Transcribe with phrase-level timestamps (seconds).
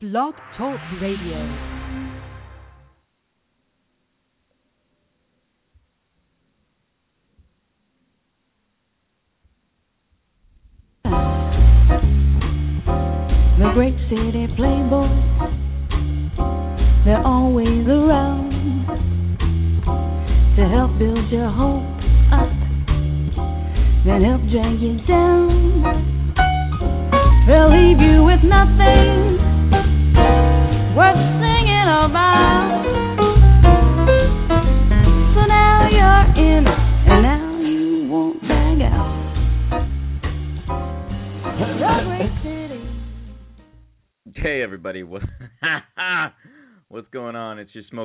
[0.00, 1.42] Blog Talk Radio.
[13.58, 15.10] The great city playboys,
[17.04, 18.52] they're always around
[20.56, 21.82] to help build your hope
[22.30, 22.48] up,
[24.06, 25.17] then help drag you down.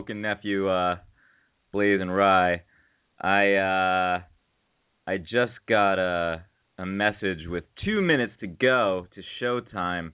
[0.04, 0.98] Smoking nephew, uh,
[1.74, 2.60] BlazinRy.
[3.22, 4.22] I uh,
[5.08, 6.44] I just got a
[6.78, 10.12] a message with two minutes to go to showtime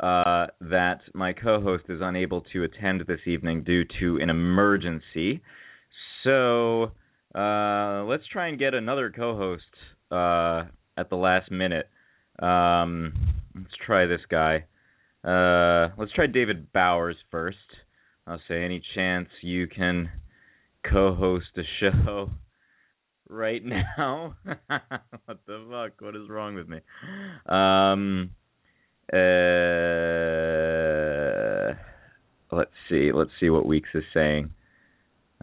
[0.00, 5.42] uh, that my co-host is unable to attend this evening due to an emergency.
[6.24, 6.92] So
[7.34, 9.64] uh, let's try and get another co-host
[10.10, 10.64] uh,
[10.96, 11.90] at the last minute.
[12.38, 13.12] Um,
[13.54, 14.64] let's try this guy.
[15.22, 17.58] Uh, let's try David Bowers first.
[18.26, 20.10] I'll say, any chance you can
[20.90, 22.30] co-host a show
[23.28, 24.34] right now?
[25.24, 26.00] what the fuck?
[26.00, 26.78] What is wrong with me?
[27.46, 28.30] Um,
[29.12, 29.18] uh,
[32.50, 33.12] let's see.
[33.12, 34.50] Let's see what Weeks is saying.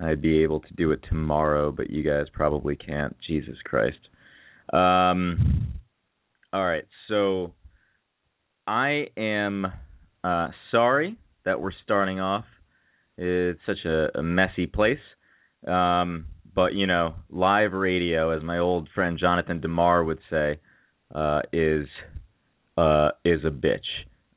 [0.02, 3.16] I'd be able to do it tomorrow, but you guys probably can't.
[3.28, 4.00] Jesus Christ.
[4.74, 5.68] Um,
[6.52, 7.54] all right, so
[8.66, 9.68] I am
[10.24, 12.46] uh, sorry that we're starting off.
[13.18, 15.00] It's such a, a messy place.
[15.68, 16.26] Um,
[16.56, 20.60] but you know, live radio, as my old friend Jonathan Demar would say,
[21.14, 21.88] uh, is
[22.78, 23.86] uh, is a bitch.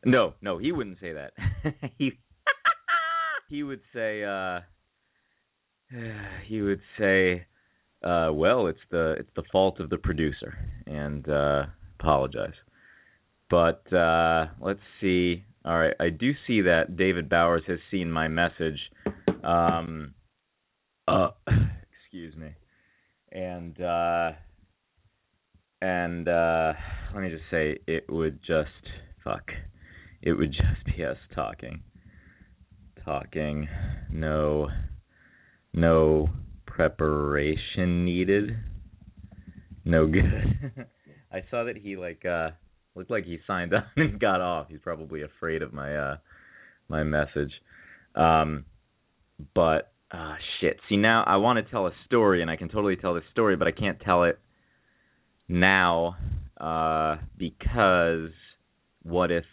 [0.05, 1.33] No, no, he wouldn't say that.
[1.99, 2.13] he
[3.49, 4.61] he would say uh,
[6.47, 7.47] he would say,
[8.03, 11.65] uh, well, it's the it's the fault of the producer, and uh,
[11.99, 12.55] apologize.
[13.51, 15.45] But uh, let's see.
[15.67, 18.79] All right, I do see that David Bowers has seen my message.
[19.43, 20.15] Um,
[21.09, 22.51] uh, excuse me.
[23.33, 24.31] And uh,
[25.83, 26.73] and uh,
[27.13, 28.71] let me just say, it would just
[29.25, 29.51] fuck.
[30.23, 31.83] It would just be us talking,
[33.05, 33.69] talking.
[34.09, 34.69] No,
[35.75, 36.29] no
[36.67, 38.57] preparation needed.
[39.85, 40.87] No good.
[41.33, 42.51] I saw that he like uh
[42.97, 44.67] looked like he signed on and got off.
[44.69, 46.17] He's probably afraid of my uh
[46.89, 47.53] my message.
[48.15, 48.65] Um
[49.55, 50.79] but uh shit.
[50.89, 53.57] See now I want to tell a story and I can totally tell this story,
[53.57, 54.39] but I can't tell it
[55.49, 56.17] now
[56.59, 58.31] uh because
[59.03, 59.45] what if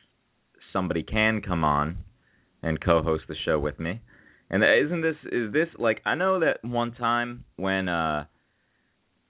[0.72, 1.98] somebody can come on
[2.64, 4.02] and co-host the show with me?
[4.50, 8.26] And isn't this is this like I know that one time when uh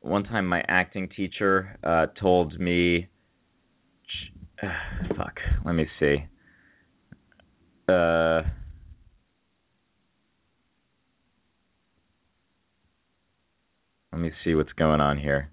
[0.01, 3.07] one time my acting teacher uh told me
[5.17, 6.25] fuck, let me see.
[7.87, 8.43] Uh
[14.13, 15.49] Let me see what's going on here.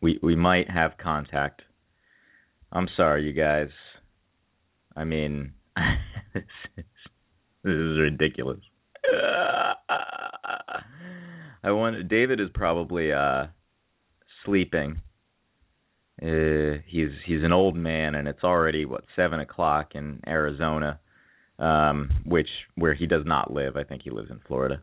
[0.00, 1.62] We we might have contact.
[2.72, 3.68] I'm sorry, you guys.
[4.96, 5.52] I mean,
[6.34, 6.42] this
[6.76, 6.84] is,
[7.62, 8.58] this is ridiculous.
[11.62, 13.46] I want David is probably uh
[14.44, 15.00] sleeping.
[16.22, 21.00] Uh, he's he's an old man, and it's already what seven o'clock in Arizona,
[21.58, 23.76] um, which where he does not live.
[23.76, 24.82] I think he lives in Florida.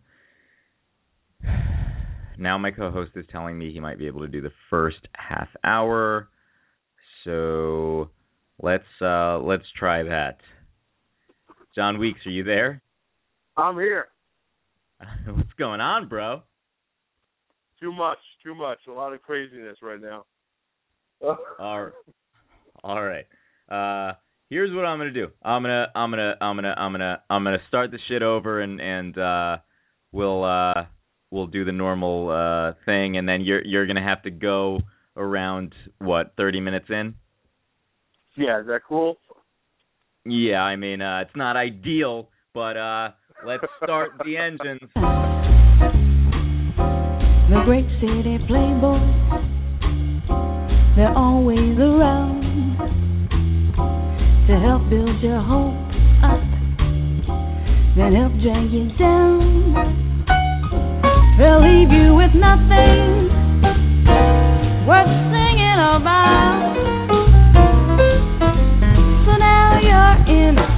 [2.39, 5.47] Now my co-host is telling me he might be able to do the first half
[5.63, 6.29] hour,
[7.23, 8.11] so
[8.61, 10.37] let's uh let's try that.
[11.73, 12.83] John Weeks, are you there?
[13.57, 14.09] I'm here.
[15.25, 16.43] What's going on, bro?
[17.79, 18.77] Too much, too much.
[18.87, 20.25] A lot of craziness right now.
[21.59, 21.89] All,
[22.83, 23.25] all right.
[23.69, 24.13] Uh,
[24.49, 25.27] here's what I'm gonna do.
[25.43, 28.79] I'm gonna, I'm gonna, I'm gonna, I'm gonna, I'm gonna start the shit over, and
[28.79, 29.57] and uh,
[30.11, 30.85] we'll uh,
[31.31, 34.79] we'll do the normal uh thing, and then you're you're gonna have to go
[35.17, 37.15] around what 30 minutes in.
[38.37, 39.17] yeah, is that cool?
[40.25, 43.09] Yeah, I mean, uh, it's not ideal, but uh,
[43.45, 44.81] let's start the engines.
[47.49, 49.56] The great city playboys,
[50.97, 52.41] they're always around
[54.47, 55.77] to help build your hope
[56.25, 56.41] up,
[57.95, 59.77] then help drag you down.
[61.37, 63.29] They'll leave you with nothing
[64.87, 66.73] worth singing about.
[69.27, 70.76] So now you're in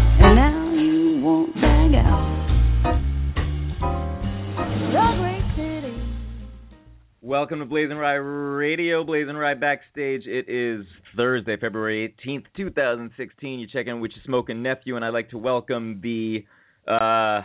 [7.29, 10.23] welcome to BlazinRy Radio, BlazinRy Backstage.
[10.25, 10.83] It is
[11.15, 13.59] Thursday, February 18th, 2016.
[13.59, 16.43] You check in with your smoking nephew, and I'd like to welcome the
[16.91, 17.43] uh,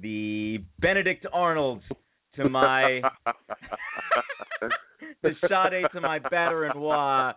[0.00, 1.82] the Benedict Arnolds
[2.36, 3.00] to my
[5.22, 7.32] the Sade to my batter and wah.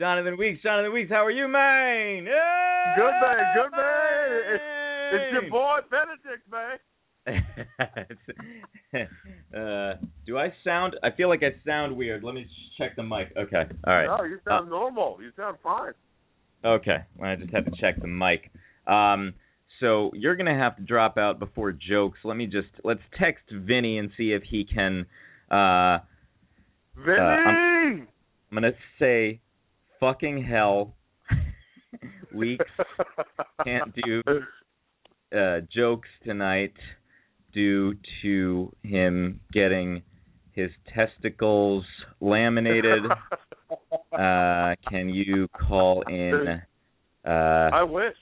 [0.00, 2.24] Jonathan Weeks, Jonathan Weeks, how are you, man?
[2.24, 2.94] Hey!
[2.96, 4.40] Good man, good man.
[4.54, 4.62] It's,
[5.12, 6.78] it's your boy Benedict, man.
[9.56, 9.94] uh,
[10.26, 10.96] do I sound?
[11.02, 12.22] I feel like I sound weird.
[12.22, 13.32] Let me check the mic.
[13.36, 14.06] Okay, all right.
[14.06, 15.18] No, you sound uh, normal.
[15.22, 15.92] You sound fine.
[16.64, 18.50] Okay, well, I just had to check the mic.
[18.86, 19.34] Um,
[19.80, 22.18] so you're gonna have to drop out before jokes.
[22.24, 25.06] Let me just let's text Vinny and see if he can.
[25.50, 26.00] Uh,
[26.96, 27.18] Vinny.
[27.18, 28.08] Uh, I'm,
[28.50, 29.40] I'm gonna say,
[29.98, 30.94] fucking hell.
[32.34, 32.64] Weeks
[33.64, 34.22] can't do
[35.34, 36.74] uh, jokes tonight
[37.54, 40.02] due to him getting
[40.52, 41.84] his testicles
[42.20, 43.04] laminated.
[44.12, 46.60] uh, can you call in?
[47.26, 48.16] Uh, I wish.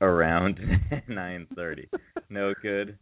[0.00, 0.58] Around
[1.08, 1.86] 9:30.
[2.28, 2.98] no good.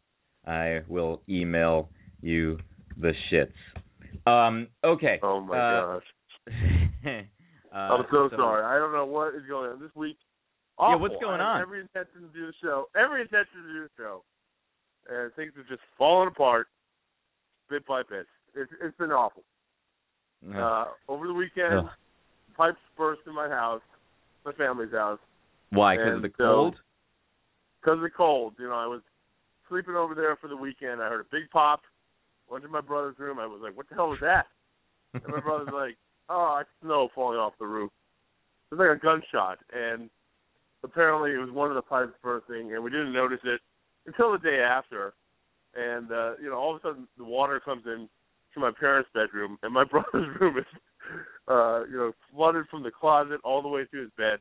[0.46, 1.88] I will email
[2.20, 2.58] you
[3.00, 4.30] the shits.
[4.30, 4.68] Um.
[4.84, 5.18] Okay.
[5.22, 6.02] Oh my uh, gosh.
[7.06, 8.62] uh, I'm so, so, sorry.
[8.64, 10.18] I don't know what is going on this week.
[10.78, 10.94] Awful.
[10.94, 11.60] Yeah, what's going on?
[11.60, 12.86] Every intention to do the show.
[12.94, 14.22] Every intention to do the show
[15.10, 16.68] and things are just falling apart
[17.72, 18.26] bit by bit.
[18.54, 19.42] It's it's been awful.
[20.54, 21.88] Uh, over the weekend,
[22.56, 23.80] pipes burst in my house,
[24.44, 25.20] my family's house.
[25.70, 25.96] Why?
[25.96, 26.74] Because of the cold.
[27.80, 28.54] Because of the cold.
[28.58, 29.00] You know, I was
[29.68, 31.00] sleeping over there for the weekend.
[31.00, 31.82] I heard a big pop.
[32.50, 33.38] Went to my brother's room.
[33.38, 34.46] I was like, "What the hell was that?"
[35.14, 35.96] and my brother's like,
[36.28, 37.90] "Oh, it's snow falling off the roof."
[38.70, 40.10] It was like a gunshot, and
[40.82, 43.60] apparently it was one of the pipes bursting, and we didn't notice it
[44.06, 45.14] until the day after,
[45.74, 48.08] and uh, you know, all of a sudden the water comes in
[48.54, 50.64] to my parents' bedroom, and my brother's room is,
[51.48, 54.38] uh, you know, flooded from the closet all the way to his bed,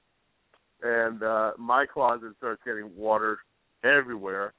[0.83, 3.39] and uh, my closet starts getting water
[3.83, 4.53] everywhere,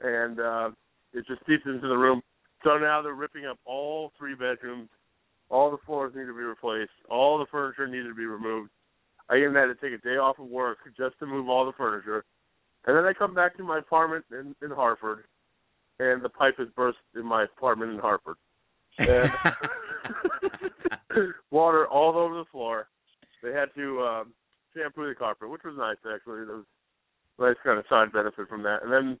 [0.00, 0.70] and uh,
[1.12, 2.22] it just seeps into the room.
[2.64, 4.88] So now they're ripping up all three bedrooms.
[5.48, 6.90] All the floors need to be replaced.
[7.08, 8.70] All the furniture needed to be removed.
[9.28, 11.72] I even had to take a day off of work just to move all the
[11.72, 12.24] furniture.
[12.86, 15.24] And then I come back to my apartment in, in Hartford,
[15.98, 18.36] and the pipe has burst in my apartment in Hartford.
[18.98, 19.30] And
[21.50, 22.88] water all over the floor.
[23.42, 24.32] They had to um,
[24.74, 26.44] shampoo the carpet, which was nice actually.
[26.44, 26.66] There was
[27.38, 28.82] a nice kind of side benefit from that.
[28.82, 29.18] And then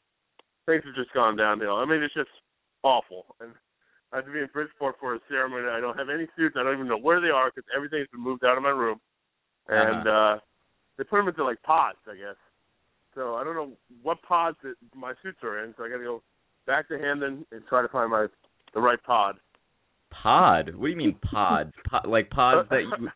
[0.66, 1.76] things have just gone downhill.
[1.76, 2.30] I mean, it's just
[2.82, 3.36] awful.
[3.40, 3.52] And
[4.12, 5.68] I have to be in Bridgeport for a ceremony.
[5.68, 6.56] I don't have any suits.
[6.58, 9.00] I don't even know where they are because everything's been moved out of my room.
[9.68, 10.36] And uh-huh.
[10.36, 10.38] uh
[10.96, 12.40] they put them into like pods, I guess.
[13.16, 13.72] So I don't know
[14.02, 15.74] what pods that my suits are in.
[15.76, 16.22] So I got to go
[16.66, 18.26] back to Hamden and try to find my
[18.74, 19.36] the right pod.
[20.22, 20.74] Pod?
[20.76, 21.72] What do you mean pods?
[21.90, 23.08] Pod, like pods that you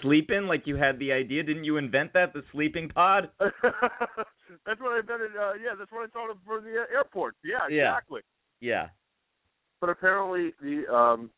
[0.00, 0.46] sleep in?
[0.46, 1.42] Like you had the idea?
[1.42, 2.32] Didn't you invent that?
[2.32, 3.30] The sleeping pod?
[3.40, 5.30] that's what I invented.
[5.36, 7.34] Uh, yeah, that's what I thought of for the airport.
[7.44, 8.20] Yeah, yeah, exactly.
[8.60, 8.88] Yeah.
[9.80, 11.30] But apparently the um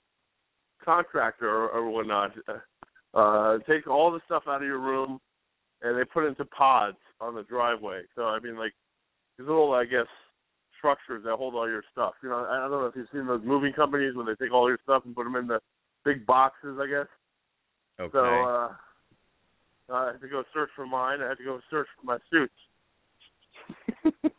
[0.85, 5.21] contractor or, or whatnot uh, uh takes all the stuff out of your room
[5.83, 8.03] and they put it into pods on the driveway.
[8.15, 8.73] So I mean, like
[9.39, 10.07] these little, I guess,
[10.79, 12.15] structures that hold all your stuff.
[12.23, 14.69] You know, I don't know if you've seen those moving companies when they take all
[14.69, 15.61] your stuff and put them in the
[16.05, 16.79] big boxes.
[16.81, 17.07] I guess.
[18.01, 18.13] Okay.
[18.13, 18.73] So uh,
[19.93, 21.21] I had to go search for mine.
[21.23, 22.55] I had to go search for my suits.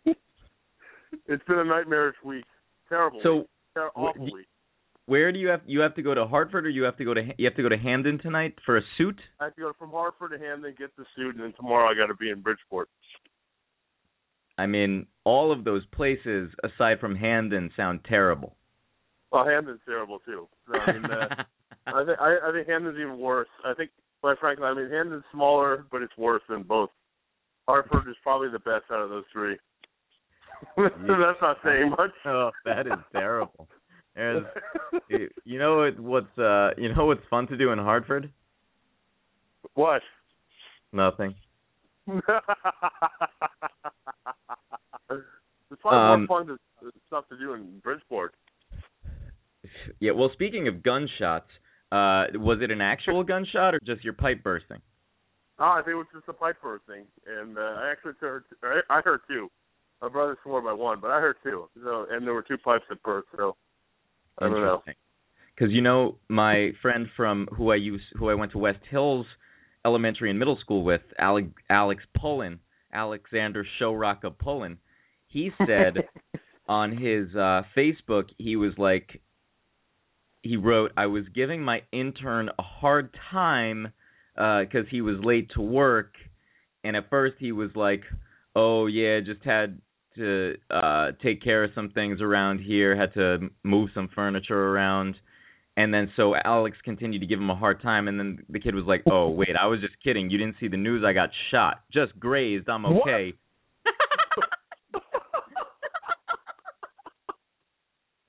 [1.28, 2.46] it's been a nightmarish week.
[2.90, 3.20] Terrible.
[3.24, 3.48] So week.
[3.76, 4.48] Ter- awful week.
[5.12, 7.14] Where do you have you have to go to Hartford or you have to go
[7.14, 9.20] to you have to go to Hamden tonight for a suit?
[9.42, 11.96] I have to go from Hartford to Hamden, get the suit, and then tomorrow I
[11.96, 12.88] got to be in Bridgeport.
[14.58, 18.56] I mean, all of those places aside from Hamden sound terrible.
[19.34, 20.48] Well, Hamden's terrible too.
[20.74, 21.44] I mean, uh,
[21.88, 23.50] I think I, I think Hamden's even worse.
[23.66, 23.90] I think,
[24.22, 26.90] quite frankly, I mean Hamden's smaller, but it's worse than both.
[27.68, 29.58] Hartford is probably the best out of those three.
[30.78, 32.12] That's not saying much.
[32.26, 33.68] Oh, that is terrible.
[34.16, 34.44] There's,
[35.46, 38.32] you know what's uh, you know what's fun to do in Hartford?
[39.74, 40.02] What?
[40.92, 41.36] Nothing.
[42.08, 42.22] it's
[45.82, 46.58] probably um, more fun to,
[47.08, 48.34] stuff to do in Bridgeport.
[50.00, 50.12] Yeah.
[50.12, 51.48] Well, speaking of gunshots,
[51.92, 54.82] uh, was it an actual gunshot or just your pipe bursting?
[55.60, 58.44] Oh, I think it was just a pipe bursting, and uh, I actually heard.
[58.90, 59.50] I heard two.
[60.02, 61.70] My brother swore by one, but I heard two.
[61.84, 63.28] So, and there were two pipes that burst.
[63.38, 63.56] So
[64.42, 64.82] I don't know.
[65.56, 69.26] Because you know, my friend from who I use, who I went to West Hills
[69.86, 72.60] Elementary and Middle School with, Alex, Alex Pullen,
[72.94, 74.78] Alexander Showrocka Pullen,
[75.28, 76.08] he said
[76.68, 79.22] on his uh Facebook, he was like,
[80.42, 83.94] he wrote, "I was giving my intern a hard time
[84.36, 86.14] because he was late to work,
[86.84, 88.04] and at first he was like,
[88.56, 89.80] "Oh yeah, just had
[90.16, 95.16] to uh take care of some things around here, had to move some furniture around."
[95.78, 98.76] And then so Alex continued to give him a hard time, and then the kid
[98.76, 100.30] was like, "Oh wait, I was just kidding.
[100.30, 101.04] You didn't see the news?
[101.06, 102.68] I got shot, just grazed.
[102.70, 103.34] I'm okay."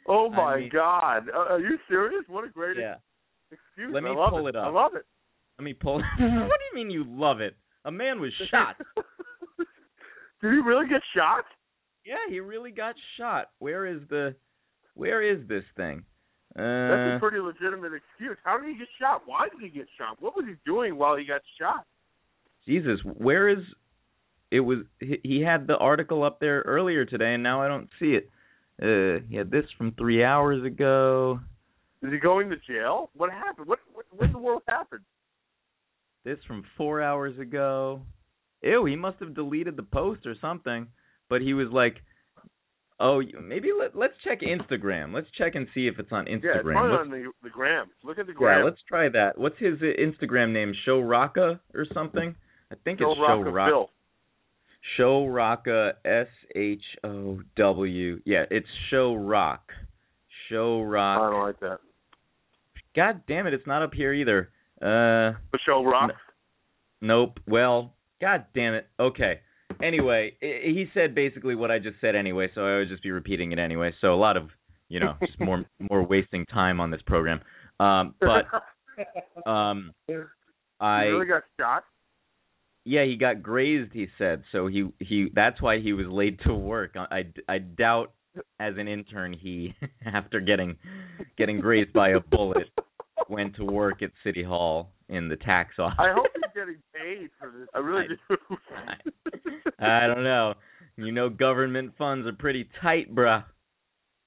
[0.08, 1.28] oh I my mean- God!
[1.34, 2.24] Uh, are you serious?
[2.28, 2.94] What a great yeah.
[3.50, 3.92] excuse!
[3.92, 4.74] Let me I love pull it I up.
[4.74, 5.04] love it.
[5.58, 5.94] Let me pull.
[6.18, 7.56] what do you mean you love it?
[7.84, 8.76] A man was shot.
[9.58, 9.66] Did
[10.40, 11.44] he really get shot?
[12.04, 13.50] Yeah, he really got shot.
[13.58, 14.34] Where is the
[14.94, 16.04] where is this thing?
[16.54, 18.36] That's Uh a pretty legitimate excuse.
[18.44, 19.22] How did he get shot?
[19.24, 20.20] Why did he get shot?
[20.20, 21.86] What was he doing while he got shot?
[22.66, 23.64] Jesus, where is
[24.50, 27.88] it was he, he had the article up there earlier today and now I don't
[27.98, 28.28] see it.
[28.82, 31.40] Uh he had this from 3 hours ago.
[32.02, 33.10] Is he going to jail?
[33.16, 33.68] What happened?
[33.68, 35.02] What what, what in the world happened?
[36.24, 38.02] This from 4 hours ago.
[38.62, 40.86] Ew, he must have deleted the post or something.
[41.32, 41.96] But he was like
[43.00, 45.12] Oh, maybe let, let's check Instagram.
[45.12, 46.72] Let's check and see if it's on Yeah, it's Instagram.
[46.72, 47.86] probably Let's- on the the gram.
[48.04, 48.58] Look at the gram.
[48.60, 49.36] Yeah, let's try that.
[49.38, 50.72] What's his uh, Instagram name?
[50.84, 52.36] Show Rocka or something?
[52.70, 53.68] I think Joe it's Show Rocca Rock.
[53.70, 53.90] Phil.
[54.96, 58.20] Show Rocka S H O W.
[58.24, 59.72] Yeah, it's Show Rock.
[60.48, 61.22] Show Rock.
[61.22, 61.78] I don't like that.
[62.94, 64.50] God damn it, it's not up here either.
[64.80, 66.14] Uh, The show rocks.
[67.00, 67.40] nope.
[67.48, 68.86] Well, god damn it.
[69.00, 69.40] Okay.
[69.82, 73.52] Anyway, he said basically what I just said anyway, so I would just be repeating
[73.52, 73.92] it anyway.
[74.00, 74.48] So a lot of,
[74.88, 77.40] you know, just more more wasting time on this program.
[77.80, 78.46] Um, but
[79.50, 79.92] um,
[80.80, 81.84] I he really got shot.
[82.84, 83.92] Yeah, he got grazed.
[83.92, 84.66] He said so.
[84.66, 85.28] He he.
[85.34, 86.96] That's why he was late to work.
[86.96, 88.12] I, I, I doubt
[88.58, 89.74] as an intern he
[90.06, 90.76] after getting
[91.36, 92.68] getting grazed by a bullet
[93.28, 95.96] went to work at City Hall in the tax office.
[95.98, 97.68] I hope he's getting paid for this.
[97.74, 99.16] I really I- do.
[99.78, 100.54] I don't know.
[100.96, 103.44] You know, government funds are pretty tight, bruh.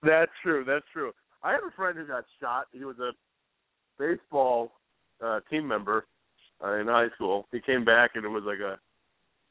[0.03, 0.63] That's true.
[0.65, 1.11] That's true.
[1.43, 2.65] I have a friend who got shot.
[2.71, 3.11] He was a
[3.99, 4.71] baseball
[5.23, 6.05] uh team member
[6.63, 7.47] uh, in high school.
[7.51, 8.77] He came back and it was like a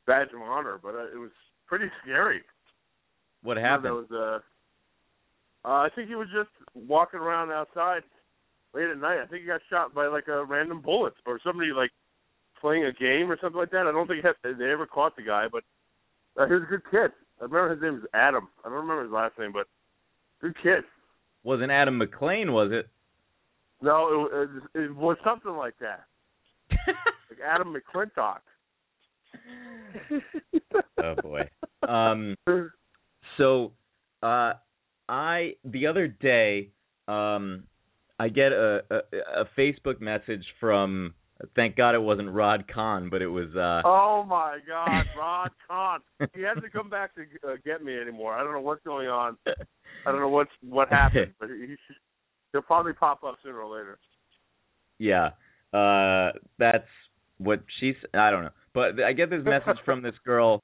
[0.07, 1.31] badge of honor, but uh, it was
[1.67, 2.43] pretty scary.
[3.43, 3.85] What You know, happened?
[3.85, 4.43] There was
[5.65, 8.03] uh, uh, I think he was just walking around outside
[8.75, 9.23] late at night.
[9.23, 11.91] I think he got shot by like a random bullet or somebody like
[12.61, 13.87] playing a game or something like that.
[13.87, 15.63] I don't think had, they ever caught the guy, but
[16.41, 17.13] uh, he was a good kid.
[17.41, 18.49] I remember his name was Adam.
[18.65, 19.67] I don't remember his last name, but
[20.41, 20.85] good kid.
[21.43, 22.89] Wasn't Adam McLean, was it?
[23.83, 26.05] No, it, it, it was something like that,
[26.71, 28.39] like Adam McClintock.
[31.03, 31.49] oh boy.
[31.87, 32.35] Um.
[33.37, 33.73] so
[34.23, 34.53] uh
[35.09, 36.71] i the other day
[37.09, 37.65] um
[38.19, 38.97] i get a, a
[39.43, 41.15] a facebook message from
[41.57, 46.01] thank god it wasn't rod Kahn, but it was uh Oh my God, Rod Kahn.
[46.35, 48.33] He hasn't come back to uh, get me anymore.
[48.35, 49.37] I don't know what's going on.
[49.47, 51.97] I don't know what's what happened, but he, should,
[52.53, 53.99] he'll probably pop up sooner or later.
[54.99, 55.31] yeah
[55.73, 56.87] uh that's
[57.39, 60.63] what she's i don't know but i get this message from this girl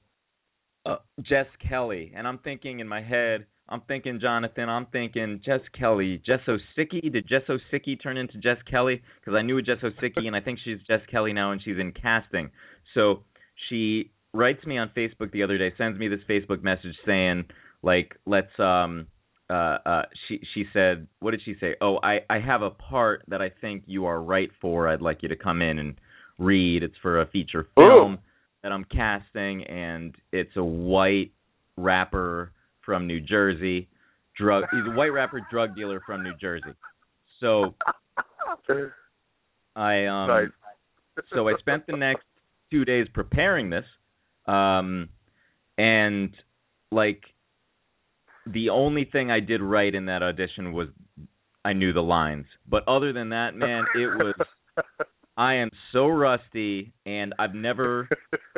[0.85, 5.61] uh, jess kelly and i'm thinking in my head i'm thinking jonathan i'm thinking jess
[5.77, 7.11] kelly jess Osicki.
[7.11, 10.41] did jess Osicki turn into jess kelly because i knew a jess Osicki, and i
[10.41, 12.49] think she's jess kelly now and she's in casting
[12.93, 13.23] so
[13.69, 17.45] she writes me on facebook the other day sends me this facebook message saying
[17.81, 19.07] like let's um
[19.51, 21.75] uh, uh, she she said, what did she say?
[21.81, 24.87] Oh, I I have a part that I think you are right for.
[24.87, 25.95] I'd like you to come in and
[26.37, 26.83] read.
[26.83, 28.19] It's for a feature film
[28.63, 31.31] that I'm casting, and it's a white
[31.75, 32.53] rapper
[32.91, 33.87] from New Jersey.
[34.37, 34.65] Drug.
[34.69, 36.73] He's a white rapper, drug dealer from New Jersey.
[37.39, 37.73] So
[39.77, 40.51] I um
[41.33, 42.25] so I spent the next
[42.69, 43.85] two days preparing this,
[44.45, 45.07] um,
[45.77, 46.35] and
[46.91, 47.21] like
[48.45, 50.89] the only thing I did right in that audition was
[51.63, 52.45] I knew the lines.
[52.69, 54.33] But other than that, man, it was
[55.37, 58.09] I am so rusty, and I've never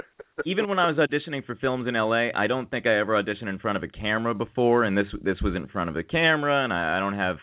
[0.45, 3.49] even when I was auditioning for films in LA, I don't think I ever auditioned
[3.49, 6.63] in front of a camera before, and this this was in front of a camera,
[6.63, 7.37] and I, I don't have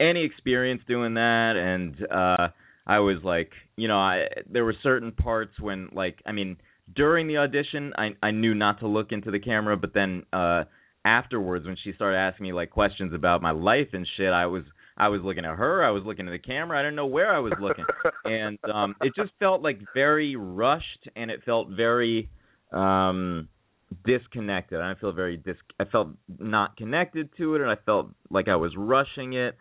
[0.00, 2.48] any experience doing that, and uh
[2.86, 6.56] I was like, you know, I there were certain parts when like I mean
[6.94, 10.64] during the audition I I knew not to look into the camera, but then uh
[11.04, 14.62] afterwards when she started asking me like questions about my life and shit, I was
[14.98, 17.34] I was looking at her, I was looking at the camera, I didn't know where
[17.34, 17.84] I was looking.
[18.24, 22.28] and um it just felt like very rushed and it felt very
[22.72, 23.48] um
[24.04, 24.80] disconnected.
[24.80, 28.56] I feel very dis I felt not connected to it and I felt like I
[28.56, 29.56] was rushing it.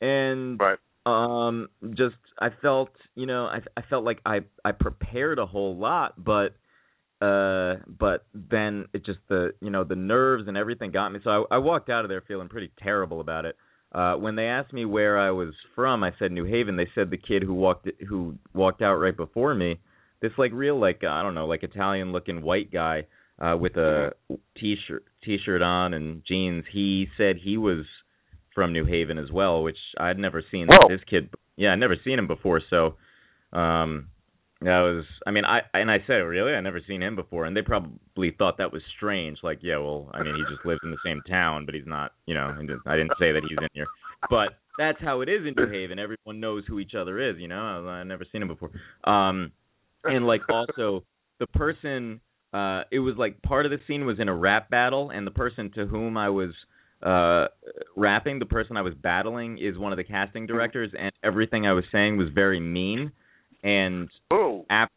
[0.00, 0.78] And Right.
[1.06, 5.76] Um, just I felt, you know, I I felt like I I prepared a whole
[5.76, 6.54] lot, but
[7.24, 11.20] uh, but then it just the you know the nerves and everything got me.
[11.24, 13.56] So I, I walked out of there feeling pretty terrible about it.
[13.92, 16.76] Uh, when they asked me where I was from, I said New Haven.
[16.76, 19.80] They said the kid who walked who walked out right before me,
[20.22, 23.06] this like real like I don't know like Italian looking white guy
[23.40, 24.12] uh, with a
[24.58, 26.64] t-shirt t-shirt on and jeans.
[26.72, 27.84] He said he was
[28.54, 30.88] from New Haven as well, which I'd never seen Whoa.
[30.88, 31.30] this kid.
[31.56, 32.60] Yeah, I'd never seen him before.
[32.70, 32.94] So,
[33.52, 34.08] um,
[34.62, 35.04] that was.
[35.26, 38.34] I mean, I and I said, really, I never seen him before, and they probably
[38.36, 39.38] thought that was strange.
[39.42, 42.12] Like, yeah, well, I mean, he just lives in the same town, but he's not.
[42.26, 43.86] You know, I didn't, I didn't say that he's in here,
[44.28, 45.98] but that's how it is in New Haven.
[45.98, 47.36] Everyone knows who each other is.
[47.38, 48.70] You know, I, I've never seen him before.
[49.04, 49.52] Um,
[50.04, 51.04] and like also
[51.38, 52.20] the person
[52.52, 55.30] uh it was like part of the scene was in a rap battle and the
[55.30, 56.50] person to whom I was
[57.02, 57.46] uh
[57.96, 61.72] rapping the person I was battling is one of the casting directors and everything I
[61.72, 63.12] was saying was very mean
[63.62, 64.66] and Oh.
[64.70, 64.92] ap-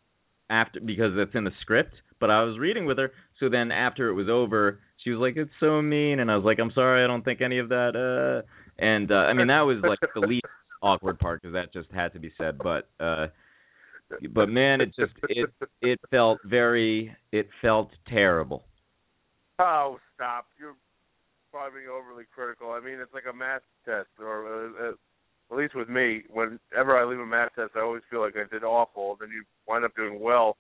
[0.50, 4.10] after because it's in the script but I was reading with her so then after
[4.10, 7.04] it was over she was like it's so mean and I was like I'm sorry
[7.04, 10.22] I don't think any of that uh and uh I mean that was like the
[10.22, 10.46] least
[10.82, 13.28] awkward part because that just had to be said but uh
[14.32, 15.50] but man it just it
[15.82, 18.66] it felt very it felt terrible
[19.60, 20.48] Oh, stop!
[20.60, 20.76] You're
[21.52, 22.72] probably being overly critical.
[22.72, 24.92] I mean, it's like a math test, or uh, uh,
[25.54, 28.52] at least with me, whenever I leave a math test, I always feel like I
[28.52, 29.18] did awful.
[29.20, 30.58] Then you wind up doing well.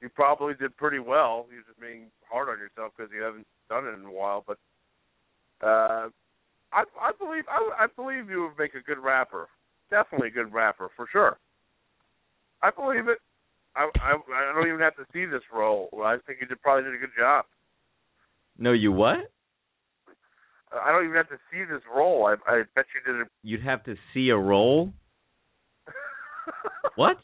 [0.00, 1.46] You probably did pretty well.
[1.52, 4.42] You're just being hard on yourself because you haven't done it in a while.
[4.46, 4.58] But
[5.64, 6.08] uh,
[6.72, 9.48] I, I believe I, I believe you would make a good rapper.
[9.90, 11.38] Definitely a good rapper for sure.
[12.62, 13.18] I believe it.
[13.76, 15.88] I, I I don't even have to see this role.
[16.04, 17.44] I think you did probably did a good job.
[18.58, 19.30] no you what
[20.74, 22.26] I don't even have to see this role.
[22.26, 24.92] I I bet you did a you'd have to see a role
[26.96, 27.18] What?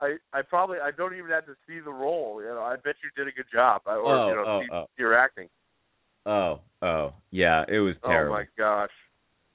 [0.00, 2.40] I I probably I don't even have to see the role.
[2.42, 3.82] You know, I bet you did a good job.
[3.86, 4.86] I, or Oh, you know, oh, see oh.
[4.98, 5.48] your acting.
[6.26, 8.90] oh oh yeah it was terrible Oh my gosh.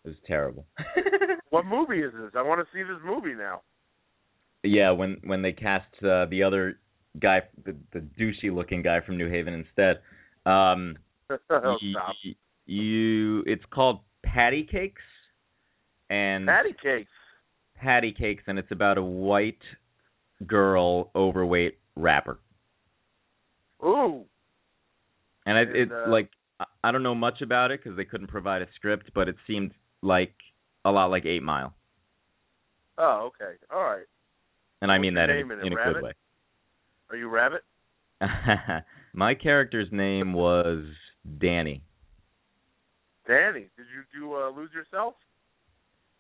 [0.06, 0.66] it was terrible
[1.50, 2.32] What movie is this?
[2.36, 3.62] I want to see this movie now.
[4.64, 6.80] yeah when when they cast uh, the other
[7.20, 10.00] guy the the douchey looking guy from New Haven instead
[10.46, 10.98] um
[11.32, 12.16] oh, y- stop.
[12.26, 12.36] y-
[12.68, 15.02] you it's called patty cakes
[16.10, 17.10] and Patty cakes.
[17.76, 19.62] patty cakes and it's about a white
[20.46, 22.40] girl overweight rapper
[23.84, 24.26] Ooh.
[25.46, 26.30] and it, And, it uh, like
[26.84, 29.72] I- don't know much about it because they couldn't provide a script but it seemed
[30.02, 30.34] like
[30.86, 31.74] a lot like Eight Mile
[33.00, 33.54] Oh, okay.
[33.72, 34.06] All right.
[34.82, 35.94] and I mean that in, in in a Rabbit?
[35.96, 36.12] good way
[37.12, 37.64] Are you Rabbit?
[39.14, 40.84] my character's name was
[41.40, 41.84] Danny
[43.28, 45.14] Danny, did you do uh, lose yourself?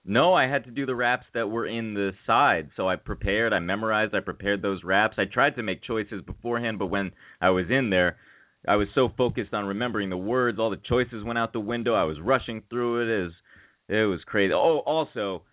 [0.05, 2.69] No, I had to do the raps that were in the side.
[2.77, 5.15] So I prepared, I memorized, I prepared those raps.
[5.17, 8.17] I tried to make choices beforehand, but when I was in there,
[8.67, 11.93] I was so focused on remembering the words, all the choices went out the window.
[11.93, 13.09] I was rushing through it.
[13.09, 13.33] It was,
[13.89, 14.53] it was crazy.
[14.53, 15.43] Oh, also,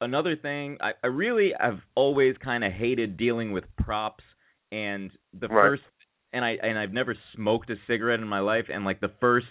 [0.00, 4.24] another thing, I, I really I've always kind of hated dealing with props
[4.70, 5.70] and the Right.
[5.70, 5.82] first
[6.32, 9.46] and I and I've never smoked a cigarette in my life and like the first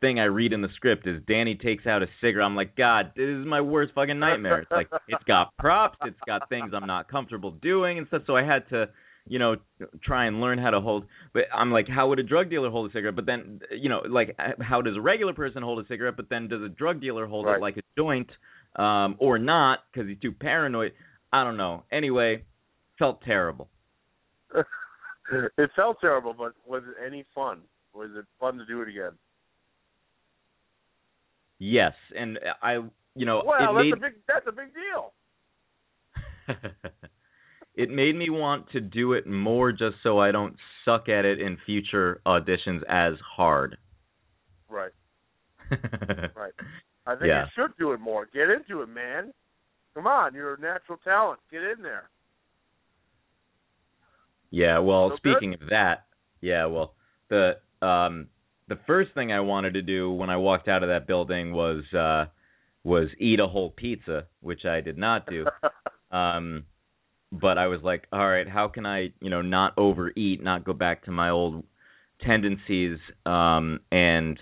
[0.00, 2.46] thing I read in the script is Danny takes out a cigarette.
[2.46, 4.60] I'm like, God, this is my worst fucking nightmare.
[4.60, 8.22] It's like it's got props, it's got things I'm not comfortable doing and stuff.
[8.26, 8.88] So I had to,
[9.26, 9.56] you know,
[10.02, 11.04] try and learn how to hold.
[11.32, 13.16] But I'm like, how would a drug dealer hold a cigarette?
[13.16, 16.16] But then, you know, like how does a regular person hold a cigarette?
[16.16, 17.56] But then does a drug dealer hold Right.
[17.56, 18.30] it like a joint,
[18.76, 19.80] um, or not?
[19.92, 20.92] Because he's too paranoid.
[21.32, 21.84] I don't know.
[21.92, 22.44] Anyway,
[22.98, 23.68] felt terrible.
[24.54, 27.60] it felt terrible, but was it any fun?
[27.94, 29.12] Was it fun to do it again?
[31.62, 32.78] Yes, and I,
[33.14, 35.12] you know, Well, it that's made a big that's a big deal.
[37.74, 41.38] it made me want to do it more just so I don't suck at it
[41.38, 43.76] in future auditions as hard.
[44.68, 44.90] Right.
[46.34, 46.52] Right.
[47.06, 47.44] I think Yeah.
[47.44, 48.26] you should do it more.
[48.32, 49.32] Get into it, man.
[49.94, 51.40] Come on, you're a natural talent.
[51.50, 52.08] Get in there.
[54.50, 56.06] Yeah, well, So speaking of that,
[56.40, 56.94] yeah, well,
[57.28, 58.28] the um
[58.70, 61.82] the first thing I wanted to do when I walked out of that building was
[61.92, 62.30] uh
[62.82, 65.44] was eat a whole pizza, which I did not do.
[66.16, 66.64] um
[67.32, 70.72] but I was like, all right, how can I, you know, not overeat, not go
[70.72, 71.64] back to my old
[72.24, 74.38] tendencies um and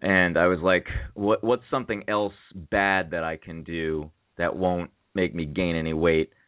[0.00, 4.90] and I was like, what what's something else bad that I can do that won't
[5.14, 6.30] make me gain any weight?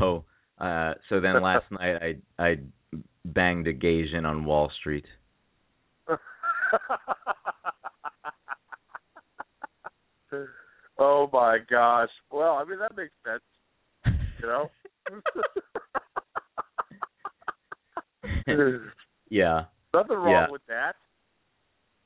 [0.00, 0.24] So
[0.60, 2.56] uh so then last night I I
[3.24, 5.04] banged a Gasian on Wall Street.
[10.98, 12.10] Oh my gosh.
[12.30, 13.42] Well, I mean that makes sense.
[14.40, 14.70] You know.
[19.30, 19.64] yeah.
[19.94, 20.50] Nothing wrong Yeah.
[20.50, 20.94] with that.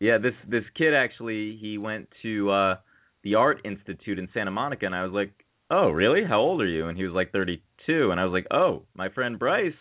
[0.00, 2.76] Yeah, this this kid actually he went to uh
[3.22, 5.32] the Art Institute in Santa Monica and I was like,
[5.70, 6.24] "Oh, really?
[6.24, 9.08] How old are you?" And he was like 32 and I was like, "Oh, my
[9.08, 9.72] friend Bryce,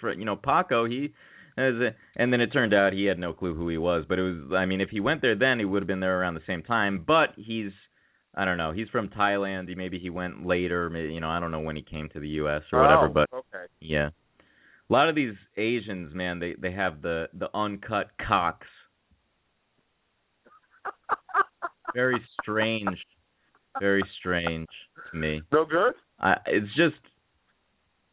[0.00, 1.14] fr- you know, Paco, he
[1.56, 4.52] and then it turned out he had no clue who he was, but it was
[4.56, 6.62] I mean, if he went there then he would have been there around the same
[6.62, 7.72] time, but he's
[8.34, 8.70] I don't know.
[8.72, 9.68] He's from Thailand.
[9.68, 12.20] He maybe he went later, maybe, you know, I don't know when he came to
[12.20, 13.66] the US or whatever, Oh, but okay.
[13.80, 14.10] yeah.
[14.88, 18.66] A lot of these Asians, man, they they have the the uncut cocks.
[21.94, 22.98] Very strange.
[23.78, 24.68] Very strange
[25.10, 25.42] to me.
[25.52, 25.94] No good.
[26.18, 26.96] I it's just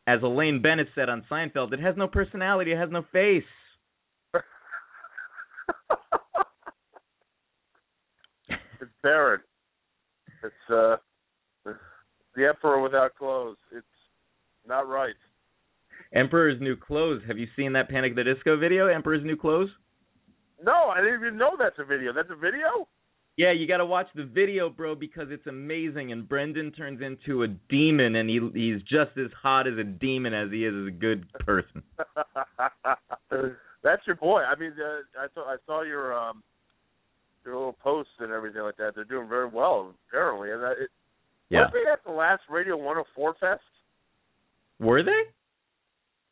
[0.08, 3.44] as Elaine Benes said on Seinfeld, it has no personality, it has no face.
[8.50, 9.42] it's barren.
[10.44, 10.96] It's uh
[12.36, 13.58] the emperor without clothes.
[13.76, 13.86] It's
[14.66, 15.16] not right.
[16.14, 17.22] Emperor's New Clothes.
[17.28, 19.70] Have you seen that Panic the Disco video, Emperor's New Clothes?
[20.64, 22.14] No, I didn't even know that's a video.
[22.14, 22.88] That's a video?
[23.38, 26.12] Yeah, you got to watch the video, bro, because it's amazing.
[26.12, 30.34] And Brendon turns into a demon, and he he's just as hot as a demon
[30.34, 31.84] as he is as a good person.
[33.84, 34.42] that's your boy.
[34.42, 36.42] I mean, uh, I saw I saw your um
[37.46, 38.94] your little posts and everything like that.
[38.96, 40.52] They're doing very well apparently.
[40.52, 40.90] And that, it,
[41.50, 43.62] Yeah, weren't they at the last Radio 104 Fest?
[44.80, 45.24] were they?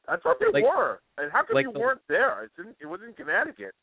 [0.07, 0.99] I thought they Like- were.
[1.17, 2.43] And how come like you the- weren't there?
[2.43, 3.73] It's in, it was in Connecticut.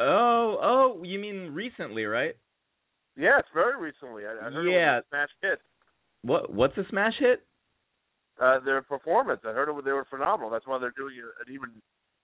[0.00, 2.34] Oh, oh, you mean recently, right?
[3.16, 4.24] Yes, very recently.
[4.26, 4.96] I, I heard Yeah.
[4.96, 5.60] it was a smash hit.
[6.22, 7.46] What what's a smash hit?
[8.40, 10.50] Uh, their performance, I heard it, they were phenomenal.
[10.50, 11.14] That's why they're doing
[11.46, 11.70] an even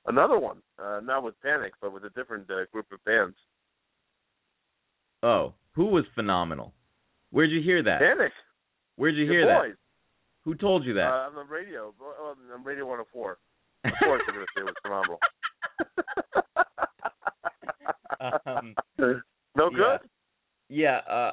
[0.06, 3.37] another one, uh, not with Panic, but with a different uh, group of bands.
[5.22, 6.72] Oh, who was phenomenal?
[7.30, 8.00] Where'd you hear that?
[8.00, 8.33] Panic,
[8.96, 9.61] Where'd you your hear that?
[9.62, 9.76] boys,
[10.44, 11.06] Who told you that?
[11.06, 13.38] uh, on the radio, on Radio 104.
[13.85, 15.18] Of course, I'm going to say it was phenomenal.
[18.46, 20.00] um, no good.
[20.68, 21.33] Yeah, uh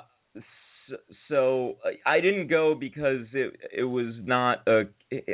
[0.89, 0.95] so,
[1.28, 4.84] so I didn't go because it it was not a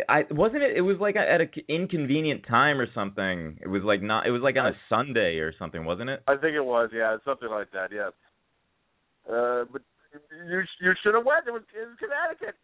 [0.09, 3.59] I wasn't it it was like at a inconvenient time or something.
[3.61, 6.23] It was like not it was like on a Sunday or something, wasn't it?
[6.27, 7.89] I think it was, yeah, something like that.
[7.91, 8.11] Yes.
[9.29, 9.81] Uh, but
[10.49, 11.47] you you should have went.
[11.47, 12.55] It was in Connecticut.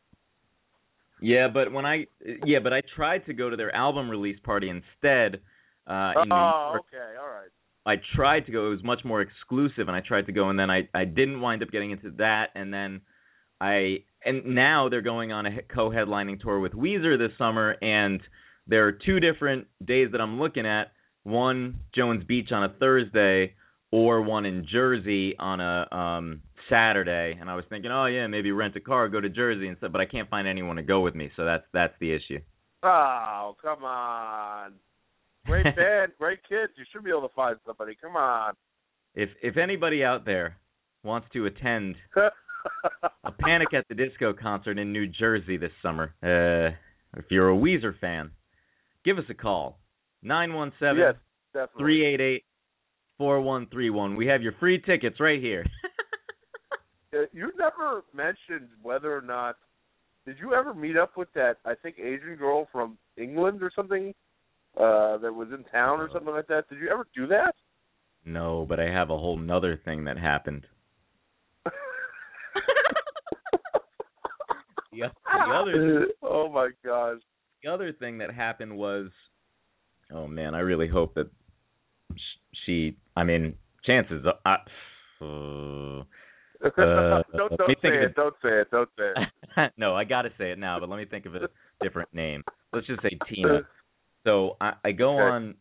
[1.22, 2.08] Yeah, but when I
[2.46, 5.42] yeah, but I tried to go to their album release party instead
[5.88, 6.86] uh in New oh, York.
[6.88, 7.50] okay, all right.
[7.86, 8.68] I tried to go.
[8.68, 11.42] It was much more exclusive, and I tried to go, and then I I didn't
[11.42, 13.02] wind up getting into that, and then
[13.62, 18.22] I and now they're going on a he- co-headlining tour with Weezer this summer, and
[18.68, 20.92] there are two different days that I'm looking at.
[21.24, 23.54] One Jones Beach on a Thursday,
[23.92, 27.38] or one in Jersey on a um Saturday.
[27.40, 29.92] And I was thinking, oh yeah, maybe rent a car, go to Jersey and stuff,
[29.92, 32.40] but I can't find anyone to go with me, so that's that's the issue.
[32.84, 34.74] Oh, come on.
[35.50, 36.74] Great band, great kids.
[36.78, 37.98] You should be able to find somebody.
[38.00, 38.54] Come on.
[39.16, 40.58] If if anybody out there
[41.04, 41.96] wants to attend
[43.24, 46.14] a Panic at the Disco concert in New Jersey this summer.
[46.22, 46.76] Uh,
[47.18, 48.30] if you're a Weezer fan,
[49.04, 49.80] give us a call.
[50.22, 51.16] Nine one seven yes,
[51.54, 51.82] definitely.
[51.82, 52.44] three eight eight
[53.18, 54.16] four one three one.
[54.16, 55.66] We have your free tickets right here.
[57.34, 59.56] You never mentioned whether or not
[60.28, 64.14] did you ever meet up with that I think Asian girl from England or something
[64.78, 66.68] uh that was in town or something like that.
[66.70, 67.54] Did you ever do that?
[68.26, 70.66] no, but I have a whole nother thing that happened.
[74.92, 75.08] The,
[75.48, 77.20] the other oh my gosh.
[77.64, 79.08] the other thing that happened was,
[80.14, 81.30] oh man, I really hope that
[82.66, 82.98] she.
[83.16, 83.56] I mean,
[83.86, 84.40] chances are.
[84.46, 84.56] I,
[85.24, 86.04] uh,
[86.82, 88.04] Uh, don't don't say it.
[88.04, 88.16] it.
[88.16, 88.72] Don't say it.
[88.72, 89.72] Don't say it.
[89.78, 91.48] no, I got to say it now, but let me think of a
[91.82, 92.44] different name.
[92.74, 93.62] Let's just say Tina.
[94.26, 95.22] So I, I go Okay.
[95.22, 95.56] on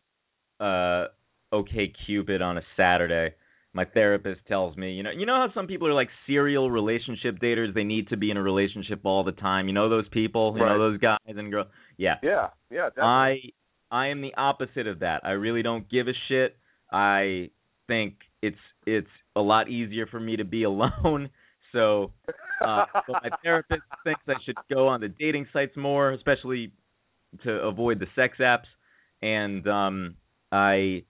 [0.61, 1.07] uh
[1.53, 3.35] OK Cupid on a Saturday.
[3.75, 7.39] My therapist tells me, you know, you know how some people are like serial relationship
[7.39, 7.75] daters.
[7.75, 9.69] They need to be in a relationship all the time.
[9.69, 10.55] You know those people.
[10.57, 11.69] You know those guys and girls.
[11.97, 12.15] Yeah.
[12.23, 13.55] Yeah, yeah, definitely.
[13.91, 15.21] I I am the opposite of that.
[15.25, 16.57] I really don't give a shit.
[16.91, 17.51] I
[17.87, 21.31] think it's it's a lot easier for me to be alone.
[21.73, 22.13] So,
[22.65, 26.73] uh, but my therapist thinks I should go on the dating sites more, especially
[27.45, 28.67] to avoid the sex apps.
[29.23, 30.15] And um,
[30.53, 31.03] I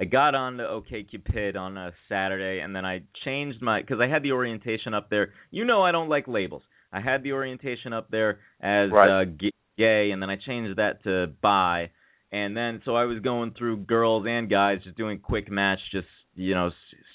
[0.00, 4.08] I got on to OkCupid on a Saturday, and then I changed my because I
[4.08, 5.32] had the orientation up there.
[5.50, 6.62] You know, I don't like labels.
[6.92, 9.22] I had the orientation up there as Right.
[9.22, 11.90] uh, g- gay, and then I changed that to bi.
[12.32, 16.06] And then so I was going through girls and guys, just doing quick match, just
[16.34, 16.72] you know, s-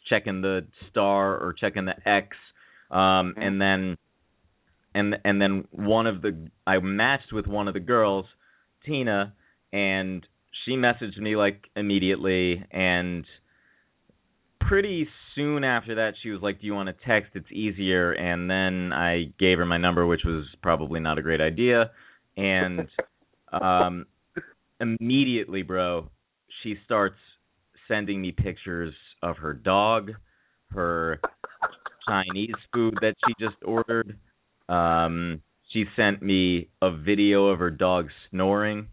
[0.10, 2.36] checking the star or checking the X
[2.90, 3.98] Um, and then
[4.94, 8.26] and and then one of the I matched with one of the girls,
[8.86, 9.34] Tina,
[9.74, 10.26] and
[10.66, 13.26] she messaged me like immediately and
[14.60, 17.32] pretty soon after that she was like do you want to text?
[17.36, 18.12] It's easier.
[18.14, 21.92] And then i gave her my number which was probably not a great idea.
[22.38, 22.88] And
[23.62, 24.06] um
[24.80, 26.10] immediately bro
[26.64, 27.18] she starts
[27.88, 30.12] sending me pictures of her dog
[30.72, 31.20] her
[32.08, 34.18] chinese food that she just ordered
[34.70, 38.88] um she sent me a video of her dog snoring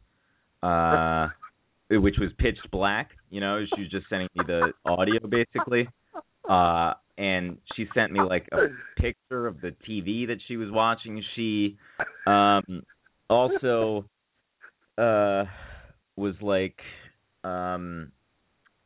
[0.62, 1.28] uh
[1.90, 3.10] which was pitch black.
[3.30, 5.88] You know, she was just sending me the audio basically.
[6.48, 8.68] Uh, and she sent me like a
[9.00, 11.22] picture of the TV that she was watching.
[11.34, 11.76] She
[12.26, 12.82] um,
[13.28, 14.04] also
[14.96, 15.44] uh,
[16.16, 16.76] was like,
[17.44, 18.12] um,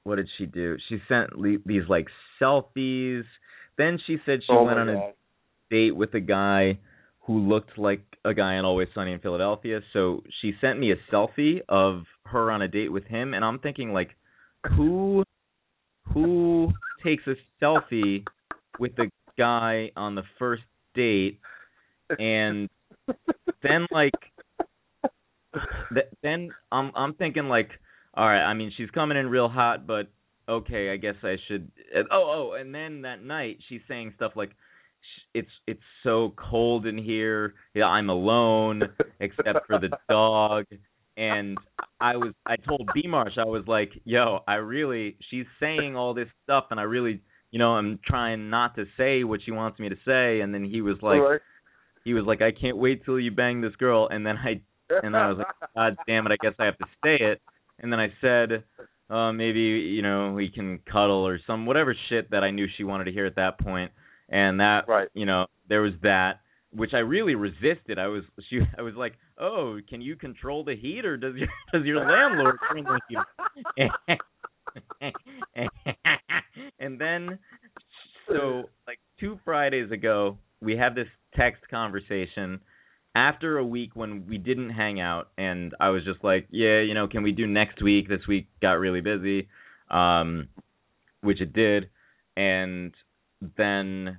[0.05, 0.77] what did she do?
[0.89, 2.07] She sent le- these like
[2.41, 3.25] selfies.
[3.79, 5.13] Then she said she oh went on a
[5.71, 6.79] date with a guy
[7.27, 9.81] who looked like a guy in Always Sunny in Philadelphia.
[9.93, 13.59] So she sent me a selfie of her on a date with him, and I'm
[13.59, 14.11] thinking like,
[14.77, 15.25] who,
[16.13, 16.73] who
[17.05, 18.25] takes a selfie
[18.79, 20.63] with the guy on the first
[20.95, 21.39] date,
[22.19, 22.69] and
[23.63, 24.13] then like,
[25.95, 27.71] th- then I'm I'm thinking like,
[28.15, 30.11] all right, I mean she's coming in real hot, but
[30.49, 31.71] okay, I guess I should.
[32.11, 34.51] Oh oh, and then that night she's saying stuff like
[35.35, 37.55] it's it's so cold in here.
[37.75, 38.83] Yeah, I'm alone
[39.21, 40.67] except for the dog.
[41.17, 41.59] And
[42.01, 46.15] I was I told B Marsh I was like, "Yo, I really she's saying all
[46.15, 47.21] this stuff and I really,
[47.51, 50.65] you know, I'm trying not to say what she wants me to say." And then
[50.65, 51.41] he was like Right.
[52.05, 54.61] he was like, "I can't wait till you bang this girl." And then I
[55.03, 57.41] and then I was like, God damn it, I guess I have to say it.
[57.79, 58.65] And then I said,
[59.11, 62.85] uh, maybe, you know, we can cuddle or some whatever shit that I knew she
[62.85, 63.91] wanted to hear at that point.
[64.33, 65.09] And that Right.
[65.15, 66.41] you know, there was that
[66.75, 67.99] which I really resisted.
[67.99, 71.49] I was she I was like, "Oh, can you control the heat or does your
[71.73, 74.21] does your landlord turn the heat?"
[76.81, 77.39] and then
[78.29, 82.61] so like two Fridays ago, we had this text conversation
[83.15, 86.95] after a week when we didn't hang out and I was just like, yeah, you
[86.95, 88.09] know, can we do next week?
[88.09, 89.49] This week got really busy.
[89.91, 90.49] Um
[91.21, 91.91] which it did.
[92.37, 92.95] And
[93.59, 94.19] then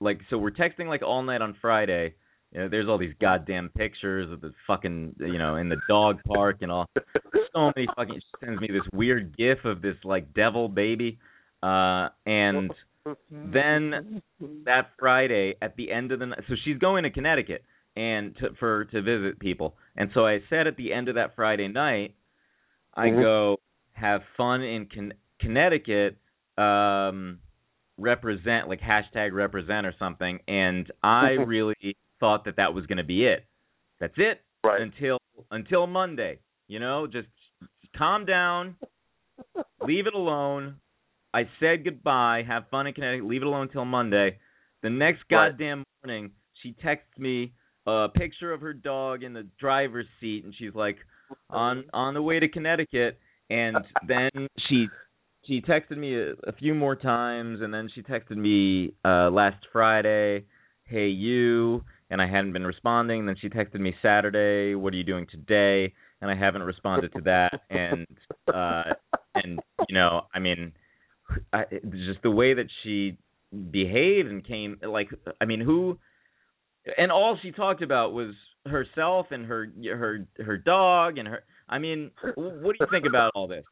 [0.00, 2.14] like so we're texting like all night on Friday.
[2.52, 6.20] You know, there's all these goddamn pictures of the fucking you know, in the dog
[6.26, 6.86] park and all
[7.52, 11.18] so many fucking she sends me this weird gif of this like devil baby.
[11.62, 12.72] Uh and
[13.30, 14.22] then
[14.64, 16.40] that Friday at the end of the night.
[16.48, 17.64] So she's going to Connecticut
[17.96, 19.74] and to, for to visit people.
[19.96, 22.14] And so I said at the end of that Friday night,
[22.94, 23.22] I Mhm.
[23.22, 23.60] go
[23.92, 26.16] have fun in Con- Connecticut.
[26.56, 27.40] Um,
[27.98, 30.38] represent like hashtag represent or something.
[30.48, 31.48] And I mm-hmm.
[31.48, 33.44] really thought that that was going to be it.
[34.00, 34.80] That's it Right.
[34.80, 35.18] until
[35.50, 36.38] until Monday.
[36.68, 37.28] You know, just
[37.96, 38.76] calm down,
[39.86, 40.76] leave it alone.
[41.32, 44.38] I said goodbye, have fun in Connecticut, leave it alone until Monday.
[44.82, 45.50] The next Right.
[45.50, 46.32] goddamn morning,
[46.62, 47.52] she texts me
[47.86, 51.56] a picture of her dog in the driver's seat, and she's like, mm-hmm.
[51.56, 53.18] on on the way to Connecticut.
[53.50, 54.30] And then
[54.68, 54.88] she
[55.48, 59.66] she texted me a, a few more times, and then she texted me uh last
[59.72, 60.44] Friday,
[60.84, 63.26] "Hey you," and I hadn't been responding.
[63.26, 67.20] Then she texted me Saturday, "What are you doing today?" And I haven't responded to
[67.22, 67.60] that.
[67.70, 68.06] And
[68.52, 68.82] uh
[69.34, 69.58] and
[69.88, 70.72] you know, I mean,
[71.52, 73.16] I, just the way that she
[73.70, 75.08] behaved and came, like,
[75.40, 75.98] I mean, who?
[76.96, 78.34] And all she talked about was
[78.66, 81.40] herself and her her her dog and her.
[81.68, 83.64] I mean, what do you think about all this?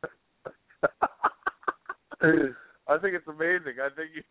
[2.88, 3.74] I think it's amazing.
[3.82, 4.22] I think you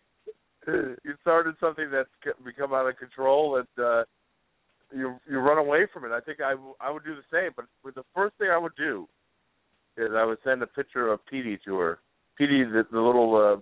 [1.03, 2.09] you started something that's
[2.43, 4.03] become out of control and uh
[4.93, 6.11] you you run away from it.
[6.11, 8.75] I think I w- I would do the same, but the first thing I would
[8.75, 9.07] do
[9.97, 11.99] is I would send a picture of Petey to her.
[12.37, 13.61] Petey, the, the little uh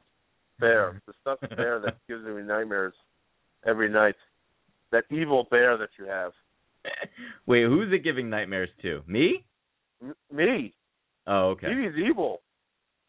[0.59, 2.93] bear, the stuffed bear that gives me nightmares
[3.65, 4.15] every night.
[4.91, 6.31] That evil bear that you have.
[7.47, 9.01] Wait, who's it giving nightmares to?
[9.07, 9.43] Me?
[10.01, 10.73] M- me.
[11.25, 11.67] Oh, okay.
[11.67, 12.41] Petey's evil.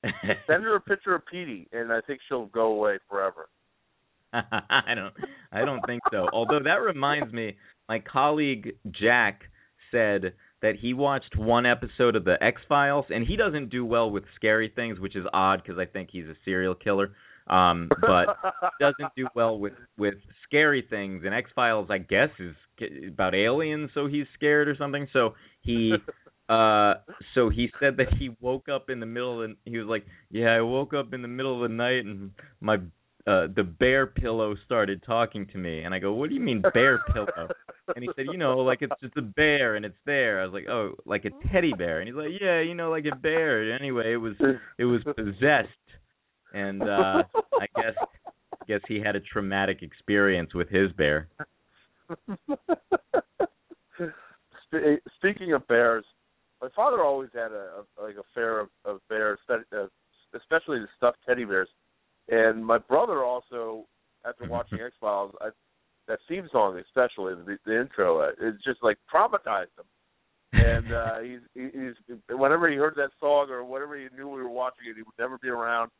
[0.46, 3.48] Send her a picture of Petey, and I think she'll go away forever.
[4.32, 5.14] I don't
[5.52, 6.26] I don't think so.
[6.32, 7.56] Although that reminds me,
[7.88, 9.42] my colleague Jack
[9.90, 14.10] said that he watched one episode of the X Files and he doesn't do well
[14.10, 17.12] with scary things, which is odd because I think he's a serial killer.
[17.46, 18.36] Um but
[18.80, 20.14] doesn't do well with with
[20.46, 22.56] scary things and X Files I guess is
[23.06, 25.06] about aliens so he's scared or something.
[25.12, 25.94] So he
[26.48, 26.94] uh
[27.34, 30.48] so he said that he woke up in the middle and he was like, "Yeah,
[30.48, 32.76] I woke up in the middle of the night and my
[33.26, 36.62] uh, the bear pillow started talking to me, and I go, "What do you mean
[36.74, 37.48] bear pillow?"
[37.96, 40.52] And he said, "You know, like it's just a bear and it's there." I was
[40.52, 43.74] like, "Oh, like a teddy bear?" And he's like, "Yeah, you know, like a bear."
[43.74, 44.34] Anyway, it was
[44.78, 45.68] it was possessed,
[46.52, 47.22] and uh
[47.58, 47.94] I guess
[48.60, 51.28] I guess he had a traumatic experience with his bear.
[55.16, 56.04] Speaking of bears,
[56.64, 59.56] my father always had a, a like a fair of, of bears, uh,
[60.34, 61.68] especially the stuffed teddy bears.
[62.30, 63.84] And my brother also,
[64.26, 65.34] after watching X Files,
[66.08, 69.84] that theme song especially the, the intro, uh, it just like traumatized him.
[70.54, 74.48] And uh, he's he's whenever he heard that song or whenever he knew we were
[74.48, 75.90] watching it, he would never be around.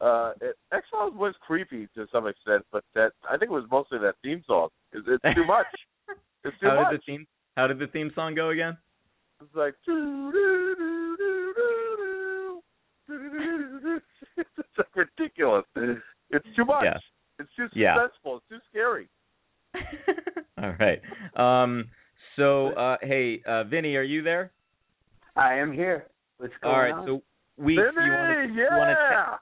[0.00, 0.32] Uh,
[0.72, 4.14] X Files was creepy to some extent, but that I think it was mostly that
[4.24, 4.70] theme song.
[4.92, 5.66] It's, it's too much.
[6.42, 6.76] It's too much.
[6.76, 6.92] how much.
[6.92, 7.26] did the theme
[7.58, 8.78] How did the theme song go again?
[9.40, 9.74] It's like
[14.36, 15.64] it's like ridiculous.
[16.30, 16.84] It's too much.
[16.84, 16.98] Yeah.
[17.38, 17.96] It's too Yeah.
[17.96, 18.36] suspenseful.
[18.36, 19.08] It's too scary.
[20.62, 21.00] All right.
[21.36, 21.88] Um.
[22.36, 24.52] So, uh, hey, uh, Vinny, are you there?
[25.36, 26.06] I am here.
[26.38, 26.92] What's going All right.
[26.94, 27.06] on?
[27.06, 27.22] So,
[27.56, 28.98] Weeks, you want Vinny, to you want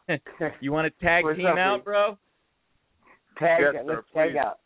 [0.09, 0.17] yeah.
[0.17, 2.19] to you want to tag What's team up, out, bro?
[3.39, 4.59] tag, Yes, let's sir, tag out.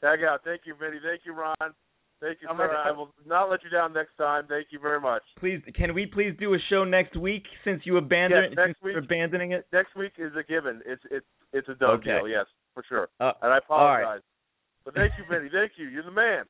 [0.00, 0.40] Tag out.
[0.44, 0.98] Thank you, Vinny.
[1.04, 1.74] Thank you, Ron.
[2.20, 2.62] Thank you, I'm sir.
[2.68, 2.74] ready.
[2.86, 4.44] I will not let you down next time.
[4.48, 5.22] Thank you very much.
[5.38, 8.78] Please, can we please do a show next week since you abandon Yes, next since
[8.82, 9.04] you're week.
[9.04, 9.66] abandoning it?
[9.72, 10.80] Next week is a given.
[10.86, 12.16] It's it's it's a done Okay.
[12.18, 12.28] deal.
[12.28, 13.08] Yes, for sure.
[13.20, 14.00] Uh, And I all right.
[14.02, 14.22] apologize.
[14.84, 15.50] But thank you, Vinny.
[15.52, 15.88] Thank you.
[15.88, 16.44] You're the man.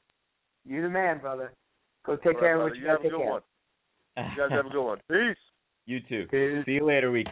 [0.64, 1.52] You're the man, brother.
[2.04, 2.70] Go take All right, care of brother.
[2.70, 3.42] what you, you gotta have a take good care one.
[4.16, 4.98] You guys have a good one.
[5.10, 5.36] Peace.
[5.88, 6.26] You too.
[6.32, 6.64] Peace.
[6.66, 7.30] See you later, weeks.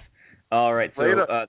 [0.53, 0.93] All right.
[0.95, 1.29] So, Later.
[1.29, 1.47] uh,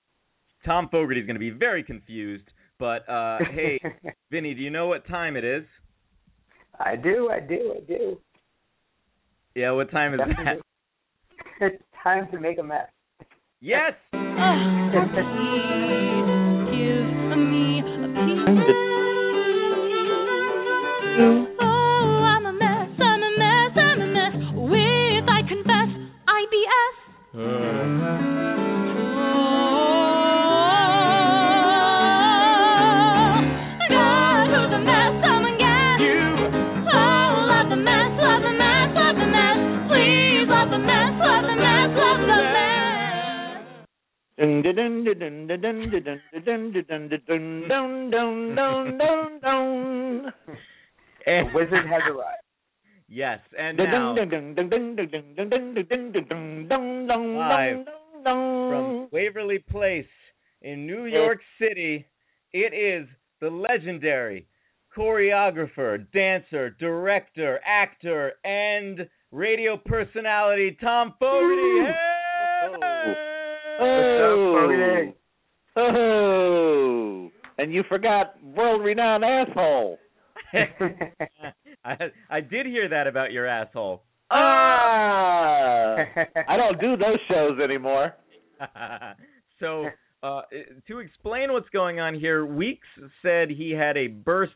[0.64, 2.42] Thom Fogarty's going to be very confused.
[2.80, 3.80] But uh, hey,
[4.32, 5.62] Vinny, do you know what time it is?
[6.80, 8.18] I do, I do, I do.
[9.54, 10.56] Yeah, what time is that?
[11.60, 12.88] It's time to make a mess.
[13.60, 13.92] Yes.
[51.24, 52.42] The wizard has arrived.
[53.08, 54.28] Yes, and now live
[58.24, 60.04] from Waverly Place
[60.62, 62.04] in New York City,
[62.52, 63.06] it is
[63.40, 64.48] the legendary
[64.96, 71.92] choreographer, dancer, director, actor, and radio personality Thom Fogarty.
[72.82, 73.35] Hey!
[73.80, 75.12] Oh.
[75.76, 77.30] Oh.
[77.58, 79.98] And you forgot world-renowned asshole.
[81.84, 81.96] I
[82.30, 84.02] I did hear that about your asshole.
[84.30, 85.96] Ah.
[86.48, 88.14] I don't do those shows anymore.
[89.60, 89.86] so,
[90.22, 90.42] uh,
[90.88, 92.86] to explain what's going on here, Weeks
[93.22, 94.54] said he had a burst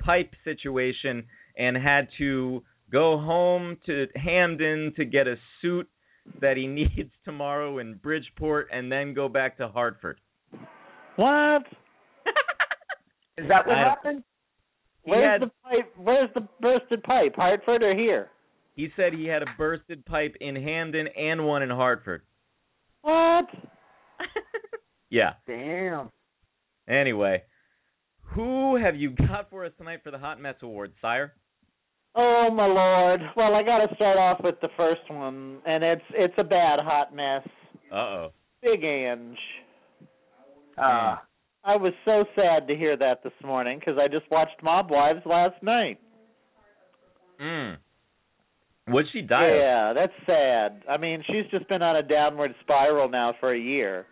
[0.00, 1.24] pipe situation
[1.58, 5.88] and had to go home to Hamden to get a suit
[6.40, 10.20] that he needs tomorrow in Bridgeport and then go back to Hartford.
[11.16, 11.62] What?
[13.38, 14.22] Is that what I happened?
[15.02, 15.92] Where's had- the pipe?
[15.96, 17.34] Where's the bursted pipe?
[17.36, 18.28] Hartford or here?
[18.76, 22.22] He said he had a bursted pipe in Hamden and one in Hartford.
[23.02, 23.46] What?
[25.12, 25.32] Yeah.
[25.44, 26.08] Damn.
[26.88, 27.42] Anyway,
[28.22, 31.32] who have you got for us tonight for the Hot Mess Award, sire?
[32.14, 33.20] Oh my lord.
[33.36, 36.80] Well, I got to start off with the first one, and it's it's a bad
[36.80, 37.46] hot mess.
[37.92, 38.32] Uh oh.
[38.62, 39.38] Big Ange.
[40.76, 41.16] Uh,
[41.64, 45.20] I was so sad to hear that this morning because I just watched Mob Wives
[45.26, 45.98] last night.
[47.40, 47.76] Mm.
[48.88, 49.56] What'd she die of?
[49.56, 50.82] Yeah, that's sad.
[50.88, 54.06] I mean, she's just been on a downward spiral now for a year.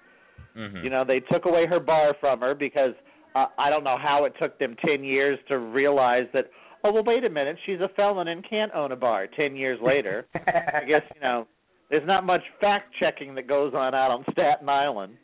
[0.56, 0.84] Mhm.
[0.84, 2.94] You know, they took away her bar from her because
[3.34, 6.50] uh, I don't know how it took them 10 years to realize that,
[6.88, 9.78] oh, well, wait a minute, she's a felon and can't own a bar 10 years
[9.82, 10.26] later.
[10.34, 11.46] I guess, you know,
[11.90, 15.16] there's not much fact checking that goes on out on Staten Island.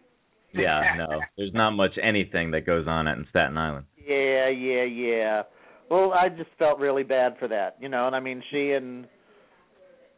[0.52, 1.20] Yeah, no.
[1.36, 3.86] There's not much anything that goes on at in Staten Island.
[3.96, 5.42] Yeah, yeah, yeah.
[5.90, 9.06] Well, I just felt really bad for that, you know, and I mean, she and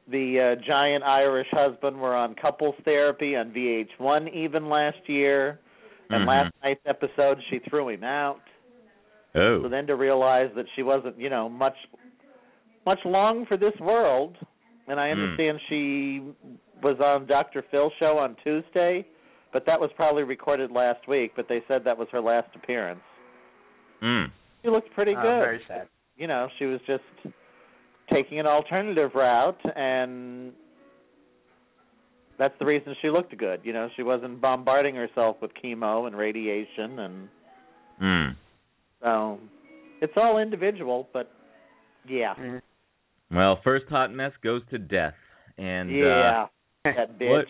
[0.09, 5.59] the uh, giant Irish husband were on couples therapy on VH1 even last year.
[6.11, 6.29] And Mhm.
[6.29, 8.41] last night's episode, she threw him out.
[9.37, 9.63] Oh.
[9.63, 11.77] So then to realize that she wasn't, you know, much
[12.87, 14.37] much long for this world,
[14.87, 15.21] and I Hmm.
[15.21, 16.23] understand she
[16.83, 17.63] was on Dr.
[17.71, 19.05] Phil's show on Tuesday,
[19.53, 21.33] but that was probably recorded last week.
[21.35, 23.01] But they said that was her last appearance.
[24.03, 24.31] Mm.
[24.63, 25.19] She looked pretty good.
[25.19, 25.41] Oh, good.
[25.41, 25.89] very sad.
[26.17, 27.03] You know, she was just
[28.09, 30.53] taking an alternative route, and
[32.39, 33.61] that's the reason she looked good.
[33.65, 37.29] You know, she wasn't bombarding herself with chemo and radiation, and
[38.01, 38.37] Mm.
[39.07, 39.39] So
[40.03, 41.09] it's all individual.
[41.13, 41.31] But
[42.09, 42.61] yeah, Mhm.
[43.31, 45.15] Well, first hot mess goes to death.
[45.59, 46.47] And uh, yeah,
[46.85, 47.31] that bitch.
[47.31, 47.47] what-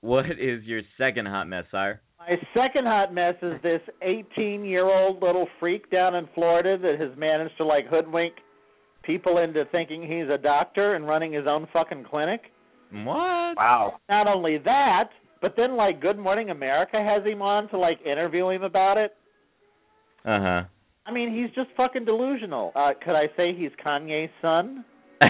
[0.00, 2.02] what is your second hot mess, sire?
[2.18, 7.00] My second hot mess is this 18 year old little freak down in Florida that
[7.00, 8.34] has managed to like hoodwink
[9.02, 12.52] people into thinking he's a doctor and running his own fucking clinic.
[12.92, 13.56] What?
[13.56, 13.94] Wow.
[14.10, 15.08] Not only that,
[15.40, 19.14] but then like Good Morning America has him on to like interview him about it.
[20.26, 20.62] Uh huh.
[21.06, 22.72] I mean, he's just fucking delusional.
[22.74, 24.84] Uh could I say he's Kanye's son?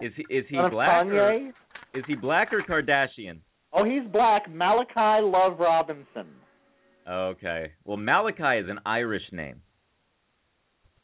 [0.00, 1.52] is he is he Son of black or, Kanye?
[1.94, 3.38] is he black or Kardashian?
[3.72, 4.50] Oh, he's black.
[4.50, 6.26] Malachi Love Robinson.
[7.08, 7.72] Okay.
[7.84, 9.62] Well, Malachi is an Irish name.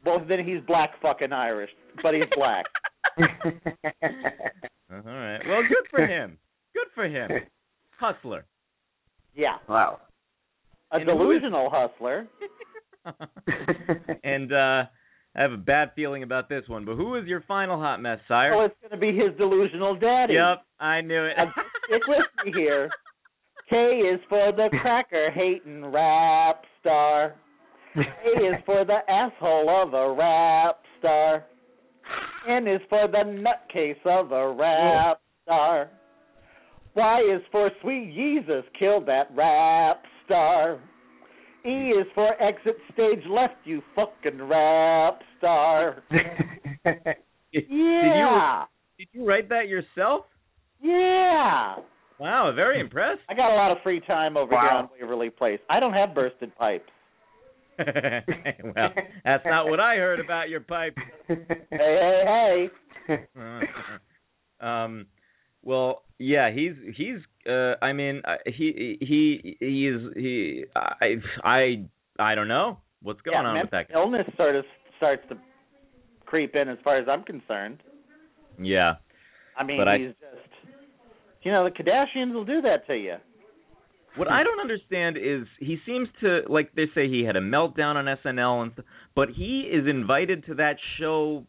[0.05, 1.71] Well, then he's black fucking Irish,
[2.03, 2.67] but he's black.
[3.19, 3.25] Uh,
[4.93, 5.41] All right.
[5.49, 6.39] Well, good for him.
[6.75, 7.31] Good for him.
[7.99, 8.45] Hustler.
[9.35, 9.99] yeah, wow.
[10.93, 12.27] A And who is- delusional hustler.
[14.25, 14.85] and uh
[15.37, 18.19] I have a bad feeling about this one, but who is your final hot mess,
[18.27, 18.55] sire?
[18.55, 20.35] Oh, it's going to be his delusional daddy.
[20.35, 21.37] Yep, I knew it.
[21.87, 22.89] Stick with me here.
[23.71, 27.35] K is for the cracker hating rap star.
[27.95, 31.45] A is for the asshole of a rap star.
[32.49, 35.91] N is for the nutcase of a rap star.
[36.99, 40.81] Y is for sweet Jesus killed that rap star.
[41.65, 46.03] E is for exit stage left, you fucking rap star.
[46.11, 48.65] Did Yeah.
[48.65, 48.67] you
[48.99, 50.25] did you write that yourself?
[50.83, 51.77] Yeah.
[52.19, 53.21] Wow, very impressed.
[53.29, 55.61] I got a lot of free time over here on Waverly Place.
[55.71, 56.91] I don't have bursted pipes.
[57.79, 58.89] well,
[59.25, 60.97] that's not what I heard about your pipe.
[61.29, 61.37] Hey,
[61.71, 62.69] hey,
[63.07, 63.19] hey.
[64.61, 65.07] um,
[65.69, 67.19] well, yeah, he's he's.
[67.47, 70.65] Uh, I mean, uh, he he he is he.
[70.75, 71.85] I I
[72.19, 73.95] I don't know what's going yeah, on with that guy.
[73.95, 74.65] illness sort of
[74.97, 75.37] starts to
[76.25, 77.83] creep in as far as I'm concerned.
[78.59, 78.95] Yeah,
[79.59, 80.73] I mean, But I- he's just,
[81.43, 83.17] you know, the Kardashians will do that to you.
[84.17, 87.97] What I don't understand is he seems to like they say he had a meltdown
[87.97, 91.47] on SNL and stuff, but he is invited to that show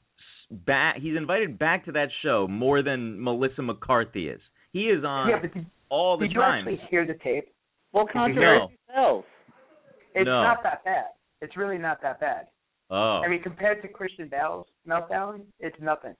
[0.51, 0.97] back.
[0.99, 4.39] He's invited back to that show more than Melissa McCarthy is.
[4.71, 7.51] He is on yeah, but did, all the did you actually hear the tape?
[7.91, 9.25] Well, controversy sells.
[10.13, 10.43] It's No.
[10.43, 11.05] not that bad.
[11.41, 12.47] It's really not that bad.
[12.91, 16.15] Oh, I mean, compared to Christian Bale's meltdown, it's nothing.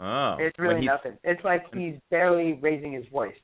[0.00, 1.16] oh, It's really nothing.
[1.24, 3.34] It's like he's barely raising his voice.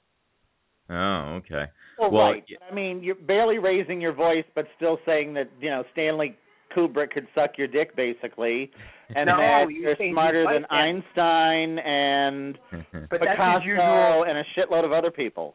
[0.90, 1.64] Oh, okay.
[1.98, 2.44] Well, Well, right.
[2.48, 2.58] yeah.
[2.70, 6.36] I mean, you're barely raising your voice, but still saying that you know Stanley
[6.76, 8.70] Kubrick could suck your dick, basically,
[9.14, 10.70] and No, that you you're smarter than voice.
[10.70, 12.58] Einstein and
[13.10, 14.24] But that's Picasso his usual.
[14.28, 15.54] and a shitload of other people.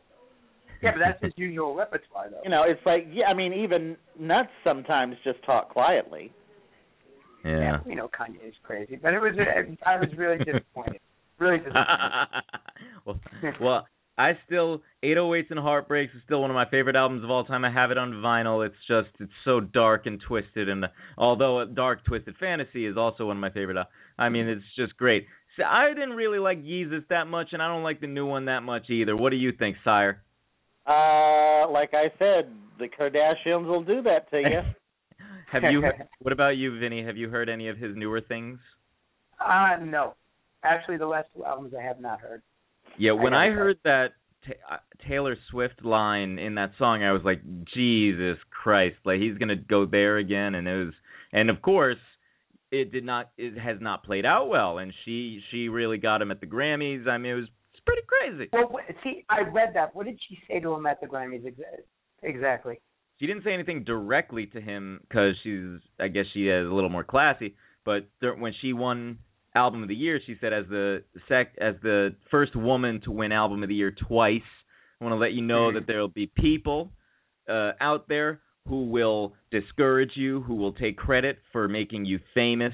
[0.82, 2.42] Yeah, but that's his usual repertoire, though.
[2.44, 6.32] You know, it's like yeah, I mean, even nuts sometimes just talk quietly.
[7.44, 7.78] yeah.
[7.88, 9.34] You know, Kanye is crazy, but it was.
[9.86, 11.00] I was really disappointed.
[11.40, 12.44] Really disappointed.
[13.06, 13.20] well,
[13.62, 13.88] well,
[14.18, 17.66] I still 808s and Heartbreaks is still one of my favorite albums of all time.
[17.66, 18.66] I have it on vinyl.
[18.66, 20.86] It's just it's so dark and twisted, and
[21.18, 23.78] although dark twisted fantasy is also one of my favorite.
[24.18, 25.26] I mean, it's just great.
[25.58, 28.46] So I didn't really like Yeezus that much, and I don't like the new one
[28.46, 29.16] that much either.
[29.16, 30.22] What do you think, Sire?
[30.88, 34.62] Uh, like I said, the Kardashians will do that to you.
[35.52, 35.84] have you?
[36.20, 37.04] What about you, Vinny?
[37.04, 38.60] Have you heard any of his newer things?
[39.40, 40.16] Uh, no.
[40.64, 42.42] Actually, the last two albums I have not heard.
[42.98, 44.08] Yeah, when I I, heard that
[44.48, 44.78] uh,
[45.08, 47.42] Taylor Swift line in that song, I was like,
[47.74, 48.96] Jesus Christ!
[49.06, 50.94] Like he's gonna go there again, and it was,
[51.34, 51.98] and of course,
[52.72, 56.32] it did not, it has not played out well, and she she really got him
[56.32, 57.08] at the Grammys.
[57.08, 58.50] I mean, it was it's pretty crazy.
[58.54, 59.96] Well, see, I read that.
[59.96, 61.84] What did she say to him at the Grammys exa-
[62.24, 62.80] exactly?
[63.20, 66.90] She didn't say anything directly to him because she's, I guess she is a little
[66.90, 67.56] more classy.
[67.86, 69.20] But dur- when she won
[69.56, 73.32] Album of the Year, she said as the sec as the first woman to win
[73.32, 74.42] Album of the Year twice.
[75.00, 76.92] I want to let you know that there'll be people
[77.50, 82.74] uh, out there who will discourage you, who will take credit for making you famous.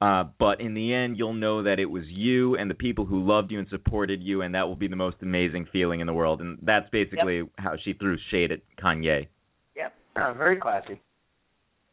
[0.00, 3.22] Uh, but in the end, you'll know that it was you and the people who
[3.22, 6.12] loved you and supported you, and that will be the most amazing feeling in the
[6.12, 6.40] world.
[6.40, 9.28] And that's basically how she threw shade at Kanye.
[9.76, 9.94] Yep.
[10.16, 11.00] Oh, very classy.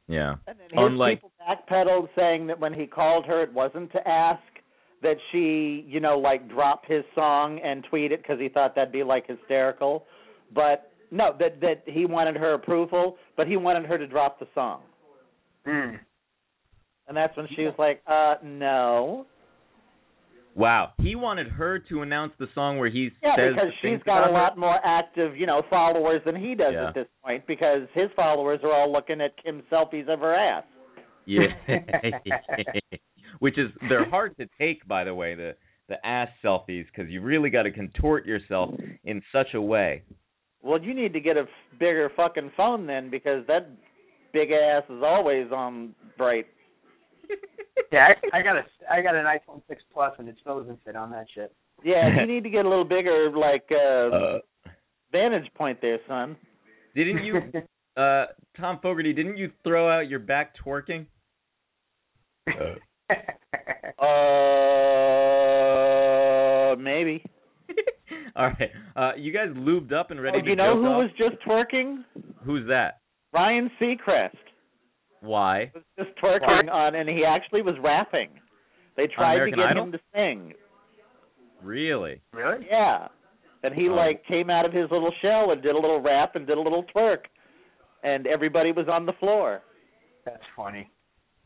[0.07, 0.35] Yeah.
[0.47, 4.07] And then his Unlike- people backpedaled, saying that when he called her, it wasn't to
[4.07, 4.41] ask
[5.01, 8.91] that she, you know, like drop his song and tweet it because he thought that'd
[8.91, 10.05] be like hysterical.
[10.53, 14.47] But no, that that he wanted her approval, but he wanted her to drop the
[14.55, 14.81] song.
[15.67, 15.99] Mm.
[17.07, 19.25] And that's when she was like, "Uh, no."
[20.57, 20.93] Wow.
[20.97, 24.27] He wanted her to announce the song where he Yeah, says because she's got a
[24.27, 24.31] her?
[24.31, 26.87] lot more active, you know, followers than he does Yeah.
[26.87, 27.45] at this point.
[27.45, 30.63] Because his followers are all looking at Kim's selfies of her ass.
[31.25, 31.47] Yeah.
[33.39, 35.55] Which is they're hard to take by the way, the
[35.89, 40.01] the ass selfies cuz you really got to contort yourself in such a way.
[40.63, 41.47] Well, you need to get a
[41.79, 43.69] bigger fucking phone then, because that
[44.33, 46.47] big ass is always on bright.
[47.91, 50.83] Yeah, I, I got a I got an iPhone 6 Plus and it still doesn't
[50.83, 51.53] fit on that shit.
[51.85, 54.39] Yeah, you need to get a little bigger, like uh, Uh,
[55.11, 56.35] vantage point there, son.
[56.95, 57.35] didn't you
[58.01, 58.25] uh
[58.59, 61.05] Thom Fogarty, didn't you throw out your back twerking?
[65.07, 67.23] Uh, maybe.
[68.35, 68.71] All right.
[68.95, 70.49] Uh you guys lubed up and ready Oh, to go.
[70.49, 71.03] you know who off?
[71.03, 72.03] was just twerking?
[72.43, 72.99] Who's that?
[73.33, 74.35] Ryan Seacrest
[75.21, 75.71] Why?
[75.73, 78.29] was just twerking on, and he actually was rapping.
[78.95, 79.83] They tried to get Idol?
[79.85, 80.53] him to sing.
[81.63, 82.21] Really?
[82.33, 82.65] really?
[82.69, 83.07] Yeah.
[83.63, 83.93] And he Oh.
[83.95, 86.61] like came out of his little shell and did a little rap and did a
[86.61, 87.25] little twerk.
[88.03, 89.61] And everybody was on the floor.
[90.25, 90.89] That's funny.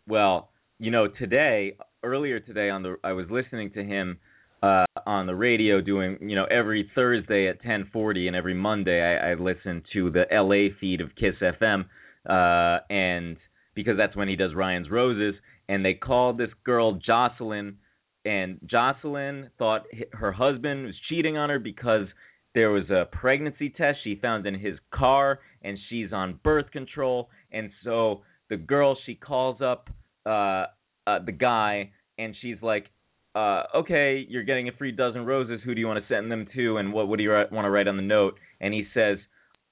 [0.08, 0.50] Well,
[0.80, 4.20] you know, today, earlier today on the I was listening to him
[4.64, 9.32] uh on the radio doing, you know, every Thursday at 10:40 and every Monday I
[9.32, 11.86] I listen to the LA feed of Kiss FM
[12.30, 13.38] uh and
[13.76, 15.36] because that's when he does Ryan's Roses
[15.68, 17.78] and they called this girl Jocelyn
[18.26, 22.08] and Jocelyn thought her husband was cheating on her because
[22.54, 27.30] there was a pregnancy test she found in his car and she's on birth control
[27.52, 29.90] and so the girl she calls up
[30.26, 30.66] uh
[31.08, 32.88] uh the guy and she's like
[33.36, 35.62] uh okay you're getting a free dozen roses.
[35.64, 37.88] Who do you want to send them to and what do you want to write
[37.88, 38.38] on the note?
[38.60, 39.18] And he says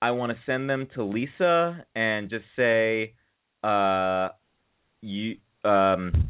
[0.01, 3.13] i want to send them to lisa and just say
[3.63, 4.29] uh
[5.01, 5.35] you
[5.65, 6.29] um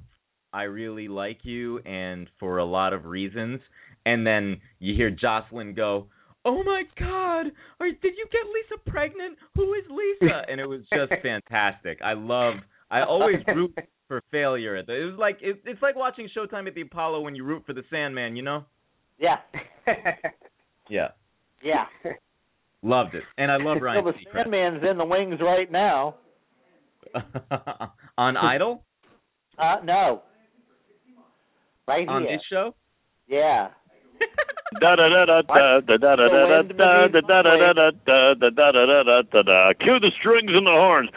[0.53, 3.59] i really like you and for a lot of reasons
[4.05, 6.07] and then you hear jocelyn go
[6.45, 10.81] oh my god are, did you get lisa pregnant who is lisa and it was
[10.93, 12.55] just fantastic i love
[12.89, 13.73] i always root
[14.07, 17.43] for failure it was like it, it's like watching showtime at the apollo when you
[17.43, 18.63] root for the sandman you know
[19.19, 19.35] Yeah.
[20.89, 21.09] yeah
[21.63, 21.85] Yeah.
[22.81, 24.43] loved it and i love ryan well, the Seacrest.
[24.43, 26.15] Sandman's in the wings right now
[28.17, 28.83] on Idol?
[29.57, 30.23] Uh, no.
[31.87, 32.09] Right here.
[32.09, 32.37] on here.
[32.37, 32.75] this show?
[33.27, 33.69] Yeah.
[39.79, 41.09] Cue the strings and the horns.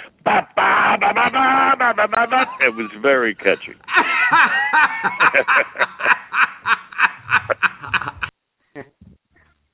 [2.60, 3.74] It was very catchy.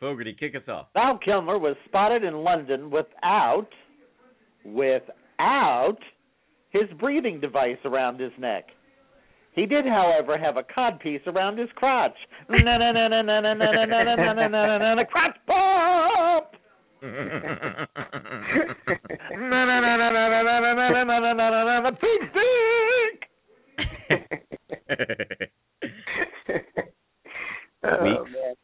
[0.01, 0.89] Fogarty, kick us off.
[0.95, 3.69] Val Kilmer was spotted in London without,
[4.65, 5.15] without
[6.70, 8.66] his breathing device around his neck.
[9.53, 12.16] He did, however, have a codpiece around his crotch.
[12.49, 15.05] Na na na na na na na na na na na na na na na
[15.05, 16.55] crotch pop.
[17.03, 17.09] Na
[19.64, 23.18] na na na na na na na na na na na na na dick.
[27.84, 28.30] oh, Weeks.
[28.32, 28.55] man.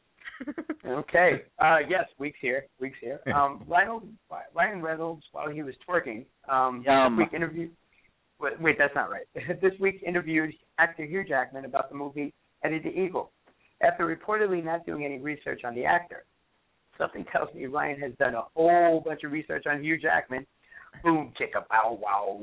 [0.86, 1.42] Okay.
[1.58, 2.66] Uh, yes, weeks here.
[2.80, 3.20] Weeks here.
[3.34, 4.02] Um, Lionel,
[4.54, 6.24] Ryan Reynolds, while he was twerking,
[6.54, 7.16] um, Yum.
[7.16, 7.70] this week interviewed.
[8.40, 9.26] Wait, wait, that's not right.
[9.62, 12.32] this week interviewed actor Hugh Jackman about the movie
[12.64, 13.30] Eddie the Eagle.
[13.82, 16.24] After reportedly not doing any research on the actor,
[16.98, 20.46] something tells me Ryan has done a whole bunch of research on Hugh Jackman.
[21.02, 22.38] Boom, chicka, bow, wow.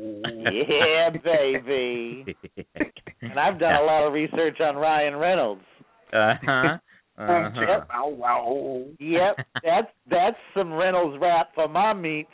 [0.51, 2.35] Yeah, baby.
[3.23, 5.61] And I've done a lot of research on Ryan Reynolds.
[6.11, 6.77] uh-huh.
[7.17, 7.59] Boom, Uh-huh.
[7.61, 8.83] chicka, bow, wow.
[8.99, 12.29] Yep, that's that's some Reynolds rap for my meats.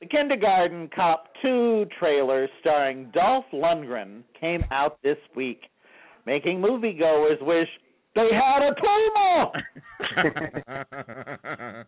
[0.00, 5.62] The Kindergarten Cop 2 trailer starring Dolph Lundgren came out this week,
[6.24, 7.66] making moviegoers wish
[8.14, 8.74] they had a
[10.14, 11.84] Puma.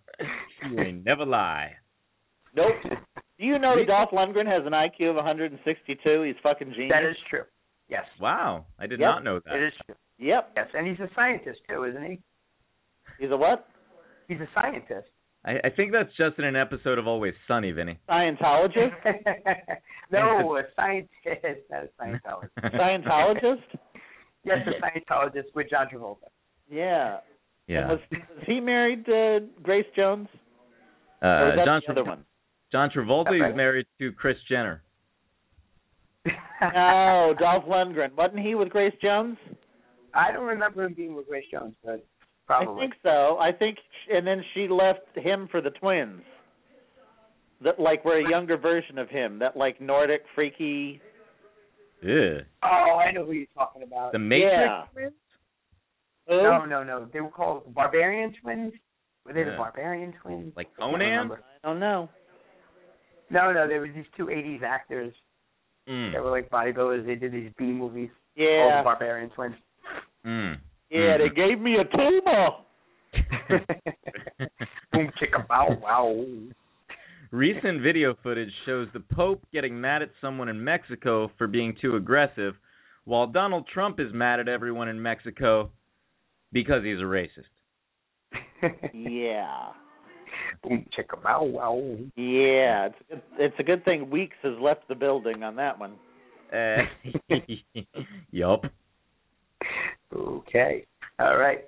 [0.71, 1.73] you ain't never lie.
[2.57, 2.75] Nope.
[3.39, 6.23] Do you know that Dolph Lundgren has an IQ of 162?
[6.23, 6.91] He's fucking genius.
[6.93, 7.45] That is true.
[7.89, 8.05] Yes.
[8.21, 9.09] Wow, I did Yep.
[9.09, 9.55] not know that.
[9.55, 9.95] It is true.
[10.19, 10.53] Yep.
[10.57, 12.19] Yes, and he's a scientist too, isn't he?
[13.21, 13.69] He's a what?
[14.29, 15.09] He's a scientist.
[15.45, 17.99] I, I think that's just in an episode of Always Sunny, Vinny.
[18.09, 18.93] Scientologist?
[20.13, 22.75] no, a scientist, not a Scientologist.
[22.75, 23.79] Scientologist?
[24.45, 24.71] yes, a
[25.13, 26.29] Scientologist with John Travolta.
[26.71, 27.19] Yeah.
[27.69, 27.89] yeah.
[27.91, 30.29] Was, was he married to Grace Jones?
[31.23, 32.25] or Uh, was John, the other one?
[32.73, 33.57] John Travolta is right.
[33.57, 34.83] married to Kris Jenner.
[36.27, 38.15] no, Dolph Lundgren.
[38.15, 39.37] Wasn't he with Grace Jones?
[40.15, 42.05] I don't remember him being with Grace Jones, but
[42.51, 42.83] probably.
[42.83, 43.39] I think so.
[43.39, 43.79] I think,
[44.13, 46.23] and then she left him for the twins.
[47.63, 49.39] That like were a younger version of him.
[49.39, 51.01] That like Nordic freaky.
[52.03, 52.39] Ew.
[52.63, 52.67] Oh,
[53.07, 54.13] I know who you're talking about.
[54.13, 54.83] The Matrix Yeah.
[54.93, 55.13] twins?
[56.29, 56.43] Who?
[56.43, 57.05] No, no, no.
[57.13, 58.73] They were called Barbarian Twins.
[59.27, 60.55] Were they the Barbarian Twins?
[60.57, 61.31] Like I can't Conan?
[61.63, 62.09] I don't know.
[63.29, 63.69] No, no.
[63.69, 65.13] There was these two '80s actors
[65.89, 66.13] Mm.
[66.13, 67.05] that were like bodybuilders.
[67.05, 69.57] They did these B movies called the Yeah, Barbarian Twins.
[70.25, 70.59] Mm.
[70.91, 71.19] Yeah.
[71.19, 72.49] They gave me a tumor.
[74.93, 76.25] Boom, chicka, bow, wow.
[77.31, 81.97] Recent video footage shows the Pope getting mad at someone in Mexico for being too
[81.97, 82.55] aggressive,
[83.05, 85.71] while Donald Trump is mad at everyone in Mexico
[86.53, 87.29] because he's a racist.
[88.93, 89.69] Yeah,
[90.63, 91.81] Boom, chicka, bow, wow.
[92.17, 92.89] yeah.
[92.89, 95.95] It's a good, it's a good thing Weeks has left the building on that one.
[96.53, 96.83] Uh,
[98.31, 98.65] yup.
[100.15, 100.87] Okay.
[101.19, 101.65] All right.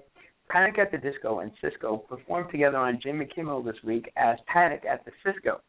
[0.48, 4.82] Panic at the Disco and Sisqo performed together on Jimmy Kimmel this week as Panic
[4.90, 5.60] at the Cisco.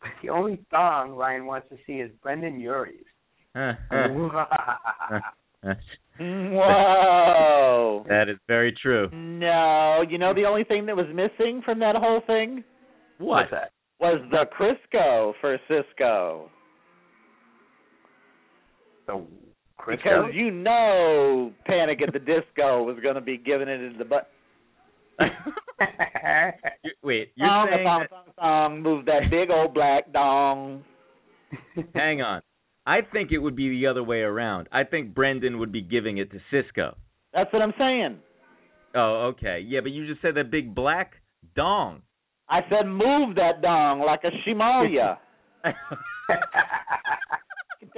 [0.00, 3.04] But the only song Ryan wants to see is Brendon Urie's.
[3.56, 5.74] Uh, uh,
[6.18, 8.04] Whoa.
[8.08, 9.08] that is very true.
[9.12, 12.62] No, you know the only thing that was missing from that whole thing
[13.18, 13.50] What?
[13.50, 13.70] What's that?
[13.98, 16.48] was the Crisco for Sisqo.
[19.06, 19.26] The
[19.86, 24.04] Because you know Panic at the Disco was going to be giving it in the
[24.04, 24.30] butt.
[27.02, 30.84] Wait, you're Song, saying song, song, song, move that big old black dong.
[31.94, 32.42] hang on.
[32.86, 34.68] I think it would be the other way around.
[34.72, 36.94] I think Brendon would be giving it to Sisqo.
[37.32, 38.18] That's what I'm saying.
[38.94, 39.64] Oh, okay.
[39.66, 41.12] Yeah, but you just said that big black
[41.54, 42.02] dong.
[42.48, 45.18] I said move that dong like a shimalia.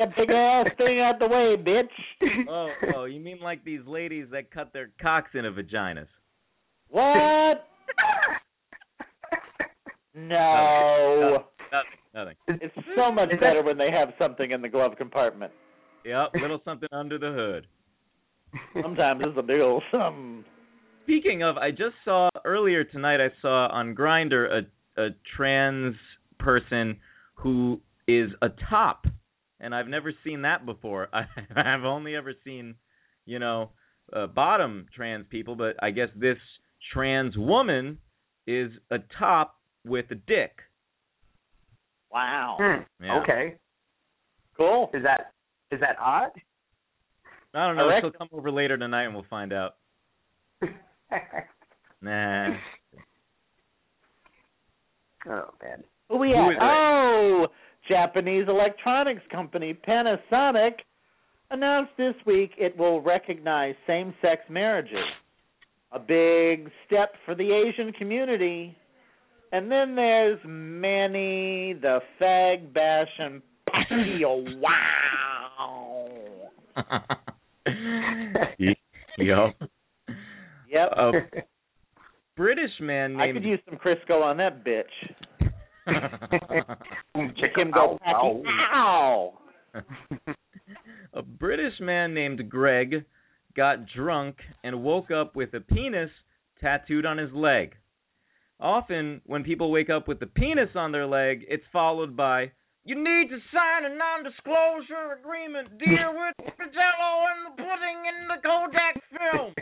[0.03, 2.47] Get that big ass thing out the way, bitch.
[2.49, 6.07] oh, oh, you mean like these ladies that cut their cocks into vaginas?
[6.89, 7.67] What?
[10.15, 11.45] No.
[11.73, 12.37] Nothing.
[12.47, 12.61] Nothing.
[12.63, 15.53] It's so much better when they have something in the glove compartment.
[16.05, 17.67] Yep, little something under the hood.
[18.83, 20.45] Sometimes it's a big old something.
[21.05, 23.21] Speaking of, I just saw earlier tonight.
[23.21, 25.95] I saw on Grindr a a trans
[26.39, 26.99] person
[27.35, 29.07] who is a top,
[29.63, 31.09] and I've never seen that before.
[31.15, 31.23] I,
[31.57, 32.75] I've only ever seen,
[33.25, 33.71] you know,
[34.13, 36.37] uh, bottom trans people, but I guess this
[36.93, 37.99] trans woman
[38.47, 39.57] is a top
[39.87, 40.53] with a dick.
[42.13, 42.59] Wow.
[42.61, 43.21] Hmm, Yeah.
[43.23, 43.55] Okay.
[44.57, 44.91] Cool.
[44.93, 45.33] Is that
[45.71, 46.31] is that odd?
[47.55, 47.85] I don't know.
[47.89, 48.05] Correct.
[48.05, 49.77] She'll come over later tonight, and we'll find out.
[52.05, 52.49] Nah.
[55.29, 55.85] oh man.
[56.09, 56.57] Who we Who at?
[56.61, 57.47] Oh,
[57.89, 60.73] Japanese electronics company Panasonic
[61.51, 64.97] announced this week it will recognize same-sex marriages.
[65.93, 68.77] A big step for the Asian community.
[69.53, 74.61] And then there's Manny, the fag bash and Pacquiao.
[75.57, 76.13] Wow.
[78.59, 78.75] Y-
[79.19, 79.55] yup.
[80.71, 80.89] Yep.
[80.97, 81.13] Uh, A
[82.37, 84.85] British man I could use some Crisco on that bitch.
[85.87, 87.99] Make him go.
[88.07, 89.33] Pacquiao.
[91.15, 93.05] a British man named Greg
[93.57, 96.11] got drunk and woke up with a penis
[96.61, 97.75] tattooed on his leg.
[98.61, 102.53] Often, when people wake up with the penis on their leg, it's followed by,
[102.85, 107.99] You need to sign a non disclosure agreement, dear, with the jello and the pudding
[108.09, 109.55] in the Kodak film.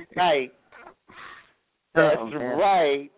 [0.16, 0.52] right.
[1.94, 3.10] That's Oh, right.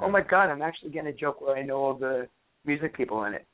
[0.00, 2.26] Oh my god, I'm actually getting a joke where I know all the
[2.64, 3.46] music people in it.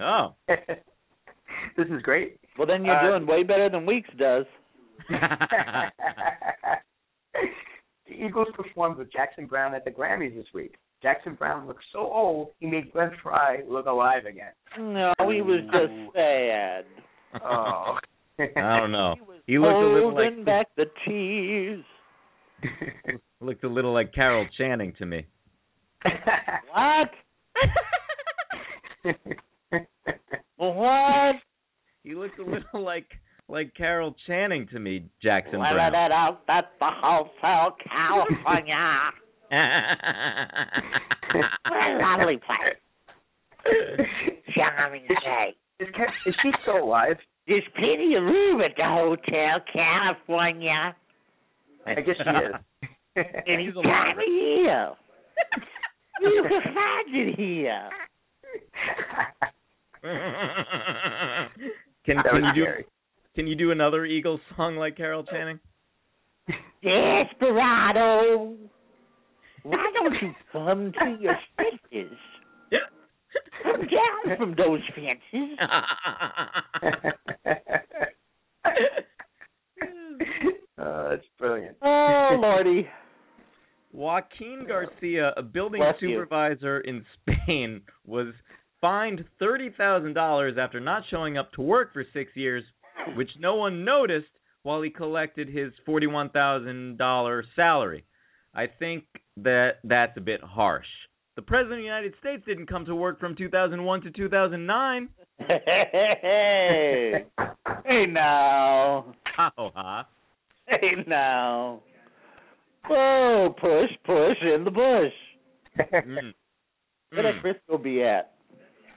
[0.00, 0.34] Oh.
[0.48, 2.38] this is great.
[2.58, 4.46] Well, then you're Uh, doing way better than Weeks does.
[8.06, 10.74] the Eagles performed with Jackson Browne at the Grammys this week.
[11.02, 14.52] Jackson Browne looks so old, he made Glenn Frey look alive again.
[14.78, 16.84] No, he was just sad.
[17.44, 17.98] Oh.
[18.38, 19.14] I don't know.
[19.46, 21.84] He looked a little Holding like back the tears.
[23.40, 25.26] looked a little like Carol Channing to me.
[26.74, 27.10] What?
[30.56, 31.36] What?
[32.02, 33.06] He looked a little like
[33.48, 35.94] like Carol Channing to me, Jackson Well, Browne.
[35.94, 39.10] it out at the Hotel California.
[42.00, 42.78] Lovely place.
[44.54, 45.54] Charming day.
[45.80, 47.16] is, Ca- is she still alive?
[47.46, 50.94] There's plenty of room at the Hotel California.
[51.86, 52.54] I guess she is.
[53.46, 53.84] Any She's alive.
[53.84, 54.90] time of year.
[56.20, 57.88] You can find it here.
[62.04, 62.64] can can you do
[63.34, 65.58] can you do another Eagles song like Carol Channing?
[66.82, 68.56] Desperado,
[69.62, 72.18] why don't you come to your senses?
[73.62, 75.58] Come down from those fences.
[80.78, 81.76] oh, that's brilliant.
[81.82, 82.88] Oh, Lordy.
[83.94, 86.08] Joaquin Garcia, a building Bless you.
[86.10, 88.34] supervisor in Spain, was
[88.80, 92.64] fined $30,000 after not showing up to work for six years,
[93.16, 94.26] which no one noticed
[94.64, 98.04] while he collected his $41,000 salary.
[98.54, 99.04] I think
[99.36, 100.86] that that's a bit harsh.
[101.36, 105.08] The President of the United States didn't come to work from 2001 to 2009.
[105.38, 107.24] Hey,
[107.84, 109.12] hey now,
[109.58, 110.04] Oh, huh?
[110.66, 111.80] hey now.
[112.88, 115.12] Whoa, push, push in the bush.
[115.92, 116.32] Mm.
[117.10, 117.40] Where that Mm.
[117.42, 118.32] Frisco be at?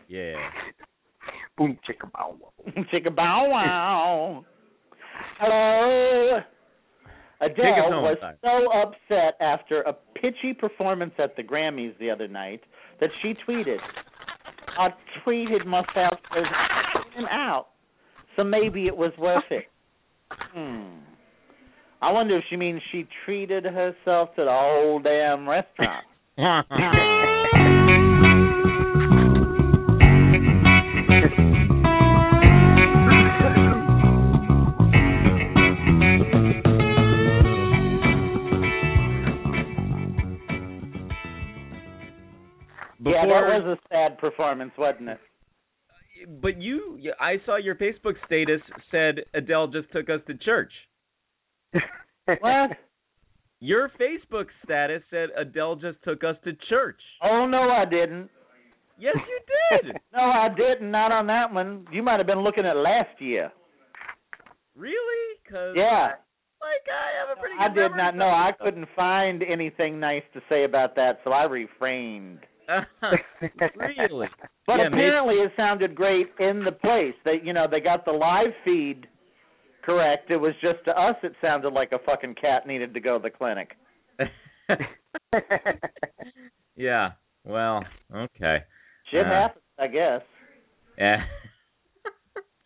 [0.07, 0.35] Yeah.
[1.57, 2.73] Boom, chicka, bow, wow.
[2.93, 4.45] Chicka bow wow.
[5.39, 6.39] Hello.
[7.41, 8.37] Adele was Simon.
[8.43, 12.61] so upset after a pitchy performance at the Grammys the other night
[12.99, 13.77] that she tweeted,
[14.79, 14.89] I
[15.25, 16.43] tweeted myself as
[17.15, 17.67] In-N-Out,
[18.35, 19.65] so maybe it was worth it.
[20.31, 20.99] Hmm.
[22.01, 26.05] I wonder if she means she treated herself to the whole damn restaurant.
[26.37, 26.61] yeah,
[43.25, 45.19] that was a sad performance, wasn't it?
[46.41, 50.71] But you, I saw your Facebook status said Adele just took us to church.
[51.73, 52.71] What?
[53.59, 56.99] Your Facebook status said Adele just took us to church.
[57.23, 58.29] Oh no, I didn't.
[58.99, 59.95] Yes, you did.
[60.13, 60.89] No, I didn't.
[60.91, 61.85] Not on that one.
[61.91, 63.51] You might have been looking at last year.
[64.75, 65.37] really?
[65.49, 66.11] Cause Yeah,
[66.61, 67.55] like I have a pretty.
[67.59, 68.27] I did not know.
[68.27, 72.39] I couldn't find anything nice to say about that, so I refrained.
[72.69, 73.15] Uh-huh.
[73.77, 74.27] really?
[74.65, 77.13] But Yeah, maybe- apparently, it sounded great in the place.
[77.23, 79.07] They, you know, they got the live feed
[79.87, 80.29] correct.
[80.29, 83.23] It was just to us, it sounded like a fucking cat needed to go to
[83.23, 83.71] the clinic.
[86.75, 87.11] yeah.
[87.43, 87.83] Well,
[88.13, 88.57] okay.
[89.09, 90.21] Shit Uh, happens, I guess.
[90.97, 91.23] Yeah.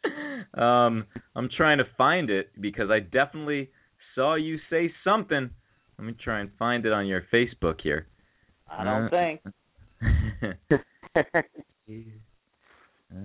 [0.56, 1.06] um,
[1.36, 3.70] I'm trying to find it because I definitely
[4.16, 5.50] saw you say something.
[5.98, 8.08] Let me try and find it on your Facebook here.
[8.70, 9.42] I don't Uh, think.
[13.12, 13.18] Uh,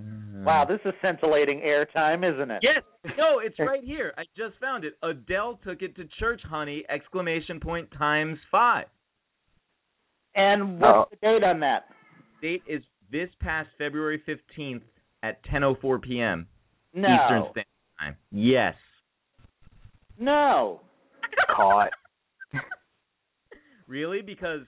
[0.43, 2.59] Wow, this is scintillating airtime, isn't it?
[2.61, 2.83] Yes.
[3.17, 4.13] No, it's right here.
[4.17, 4.93] I just found it.
[5.01, 6.83] Adele took it to church, honey!
[6.89, 8.85] Exclamation point times five.
[10.35, 11.85] And what's the date on that?
[12.41, 14.81] Date is this past February 15th
[15.23, 16.47] at 10:04 p.m.
[16.93, 17.07] No.
[17.07, 17.65] Eastern Standard
[17.99, 18.15] Time.
[18.31, 18.75] Yes.
[20.19, 20.81] No.
[21.55, 21.91] Caught.
[23.87, 24.21] Really?
[24.21, 24.61] Because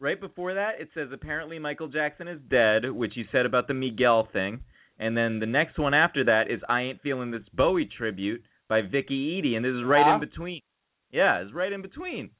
[0.00, 3.74] right before that, it says apparently Michael Jackson is dead, which you said about the
[3.74, 4.60] Miguel thing.
[4.98, 8.80] And then the next one after that is I Ain't Feeling This Bowie tribute by
[8.82, 9.56] Vicky Eady.
[9.56, 10.14] And this is right Huh?
[10.14, 10.60] in between.
[11.10, 12.30] Yeah, it's right in between.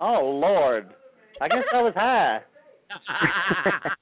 [0.00, 0.94] Oh Lord.
[1.40, 2.40] I guess I was high.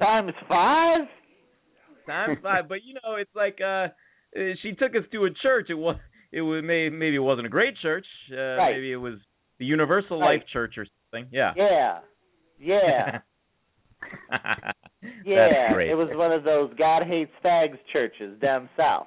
[0.00, 1.00] Times five?
[2.06, 2.68] Times five.
[2.68, 3.88] But you know, it's like uh
[4.62, 5.66] she took us to a church.
[5.70, 5.96] It was
[6.32, 8.06] it was may, maybe it wasn't a great church.
[8.32, 8.74] Uh, Right.
[8.74, 9.14] Maybe it was
[9.58, 10.38] the Universal Right.
[10.40, 11.28] Life Church or something.
[11.32, 11.52] Yeah.
[11.56, 11.98] Yeah.
[12.58, 13.18] Yeah.
[15.24, 15.48] yeah.
[15.48, 15.90] That's great.
[15.90, 19.06] It was one of those God hates fags churches down south.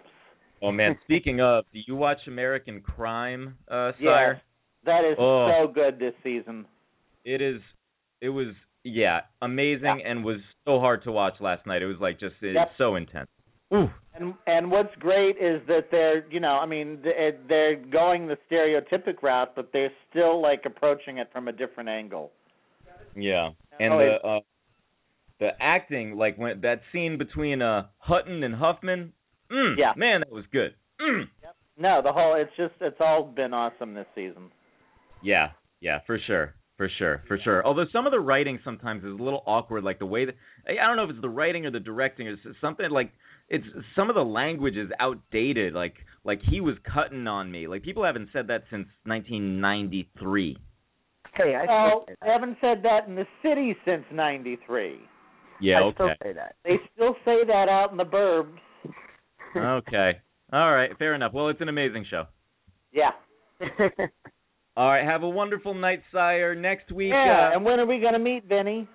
[0.61, 4.37] Oh man, speaking of, do you watch American Crime, uh, Yes.
[4.85, 5.49] That is Oh.
[5.51, 6.65] so good this season.
[7.25, 7.61] It is.
[8.21, 8.47] It was
[8.83, 11.81] yeah, amazing and was so hard to watch last night.
[11.81, 12.71] It was like just it's Yep.
[12.77, 13.29] so intense.
[13.73, 13.89] Ooh.
[14.15, 19.21] And and what's great is that they're you know I mean they're going the stereotypic
[19.21, 22.31] route, but they're still like approaching it from a different angle.
[23.15, 23.49] Yeah.
[23.79, 24.39] And Oh, the uh
[25.39, 29.13] the acting, like when that scene between uh Hutton and Huffman,
[29.51, 29.93] mm, Yeah.
[29.95, 30.73] man, that was good.
[30.99, 31.25] Mm.
[31.77, 34.49] No, the whole it's just it's all been awesome this season.
[35.21, 35.49] Yeah,
[35.79, 36.55] yeah, for sure.
[36.77, 37.65] For sure, for sure.
[37.65, 40.35] Although some of the writing sometimes is a little awkward, like the way that
[40.67, 43.11] I don't know if it's the writing or the directing, or something like
[43.49, 45.73] it's some of the language is outdated.
[45.73, 47.67] Like like he was cutting on me.
[47.67, 50.57] Like people haven't said that since 1993.
[51.35, 52.29] Hey, I well, still say that.
[52.29, 54.99] haven't said that in the city since '93.
[55.61, 56.55] Yeah, I still okay, say that.
[56.63, 58.57] They still say that out in the burbs.
[59.55, 60.19] okay,
[60.51, 61.33] all right, fair enough.
[61.33, 62.25] Well, it's an amazing show.
[62.91, 63.11] Yeah.
[64.77, 66.53] All right, have a wonderful night, sire.
[66.53, 67.49] Next week, Yeah.
[67.51, 68.87] uh, and when are we gonna meet, Vinny?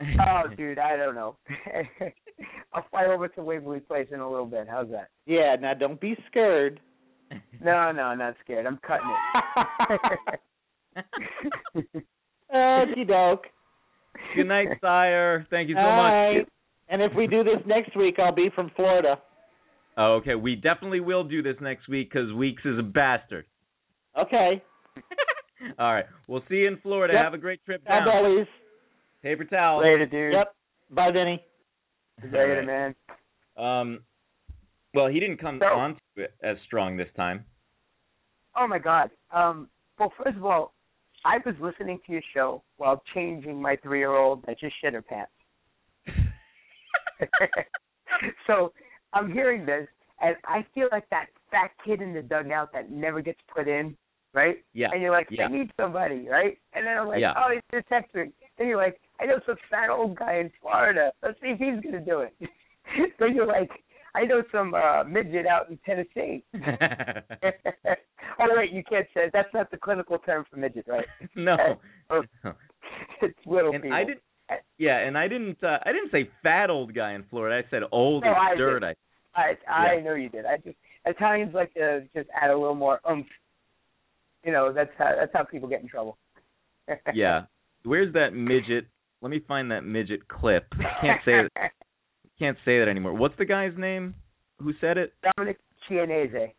[0.00, 1.36] Oh, dude, I don't know.
[2.72, 4.66] I'll fly over to Waverly Place in a little bit.
[4.70, 5.08] How's that?
[5.26, 6.80] Yeah, now don't be scared.
[7.62, 8.66] No, no, I'm not scared.
[8.66, 9.08] I'm cutting
[10.96, 11.04] it.
[12.54, 13.44] Okie doke.
[14.34, 15.46] Good night, sire.
[15.50, 16.12] Thank you so All much.
[16.12, 16.48] right.
[16.88, 19.16] And if we do this next week, I'll be from Florida.
[19.96, 23.44] Oh, okay, we definitely will do this next week because Weeks is a bastard.
[24.18, 24.62] Okay.
[25.78, 27.14] All right, we'll see you in Florida.
[27.14, 27.22] Yep.
[27.22, 28.08] Have a great trip As down.
[28.08, 28.46] always.
[29.22, 29.80] Paper towel.
[29.80, 30.32] Later, dude.
[30.32, 30.54] Yep.
[30.90, 31.44] Bye, Vinny.
[32.24, 32.94] Later, All man.
[33.56, 34.00] Um,
[34.94, 37.44] well, he didn't come So- on to it as strong this time.
[38.56, 39.10] Oh my God.
[39.32, 39.68] Um.
[39.98, 40.72] Well, first of all,
[41.24, 45.30] I was listening to your show while changing my three-year-old that just shit her pants.
[48.46, 48.72] so
[49.12, 49.86] I'm hearing this,
[50.20, 53.96] and I feel like that fat kid in the dugout that never gets put in,
[54.32, 54.56] right?
[54.72, 54.88] Yeah.
[54.92, 55.44] And you're like, Yeah.
[55.46, 56.58] I need somebody, right?
[56.72, 57.34] And then I'm like, Yeah.
[57.36, 58.30] oh, he's a texter.
[58.60, 61.12] Then you're like, I know some fat old guy in Florida.
[61.22, 62.34] Let's see if he's gonna do it.
[63.18, 63.70] then you're like,
[64.14, 66.44] I know some uh midget out in Tennessee.
[68.38, 71.06] oh wait, you can't say that's not the clinical term for midget, right?
[71.34, 71.56] no.
[72.10, 72.20] Oh,
[73.22, 73.96] it's little And people.
[73.96, 74.20] I didn't.
[74.76, 75.62] Yeah, and I didn't.
[75.64, 77.66] Uh, I didn't say fat old guy in Florida.
[77.66, 78.80] I said old No, as I dirt.
[78.80, 78.96] did.
[79.34, 80.02] I I I Yeah.
[80.02, 80.44] know you did.
[80.44, 83.26] I just Italians like to just add a little more oomph.
[84.44, 86.18] You know, that's how that's how people get in trouble.
[87.14, 87.44] yeah.
[87.84, 88.86] Where's that midget?
[89.22, 90.66] Let me find that midget clip.
[91.00, 91.52] Can't say it.
[92.38, 93.14] Can't say that anymore.
[93.14, 94.14] What's the guy's name?
[94.58, 95.12] Who said it?
[95.36, 95.58] Dominic
[95.88, 96.52] Chianese.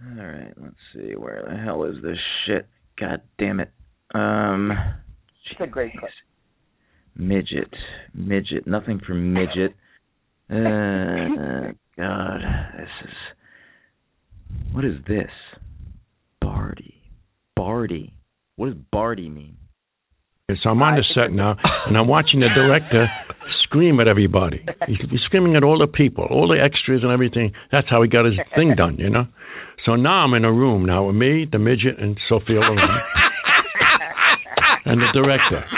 [0.00, 1.14] All right, let's see.
[1.16, 2.66] Where the hell is this shit?
[2.98, 3.70] God damn it.
[4.14, 4.72] Um.
[5.50, 6.10] It's a great clip.
[7.16, 7.72] Midget,
[8.14, 8.66] midget.
[8.66, 9.74] Nothing for midget.
[10.50, 12.40] Uh, God,
[12.78, 13.14] this is.
[14.72, 15.28] What is this?
[16.40, 16.94] Barty.
[17.54, 18.14] Barty.
[18.56, 19.58] What does Barty mean?
[20.48, 23.04] So I'm on the set now, and I'm watching the director
[23.68, 24.64] scream at everybody.
[24.88, 27.52] He's, he's screaming at all the people, all the extras and everything.
[27.70, 29.28] That's how he got his thing done, you know.
[29.84, 32.80] So now I'm in a room now with me, the midget, and Sophia Loren,
[34.88, 35.68] and the director.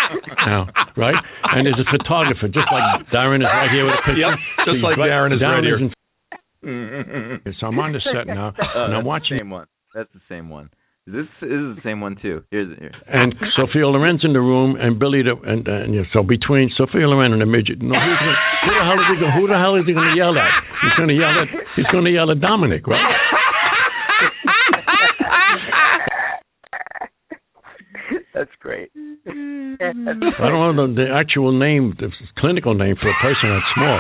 [0.47, 1.18] Now, right?
[1.51, 4.23] And there's a photographer, just like Darren is right here with a picture.
[4.23, 4.39] Yep,
[4.71, 5.79] just See, like Darren is right here.
[5.83, 9.66] in- so I'm on the set now, Oh, and I'm watching the same one.
[9.97, 10.71] That's the same one.
[11.11, 12.43] This is the same one too.
[12.51, 12.93] Here's here.
[13.11, 16.23] and Sophia Loren's in the room, and Billy, the, and, uh, and you know, so
[16.23, 19.15] between Sophia Loren and the midget, no, who's gonna, who the hell is he?
[19.19, 20.51] Gonna, who the hell is he going to yell at?
[20.83, 21.49] He's going to yell at.
[21.75, 23.03] He's going to yell at Dominic, right?
[28.35, 28.91] That's great.
[28.95, 33.99] I don't know the, the actual name, the clinical name for a person that's small.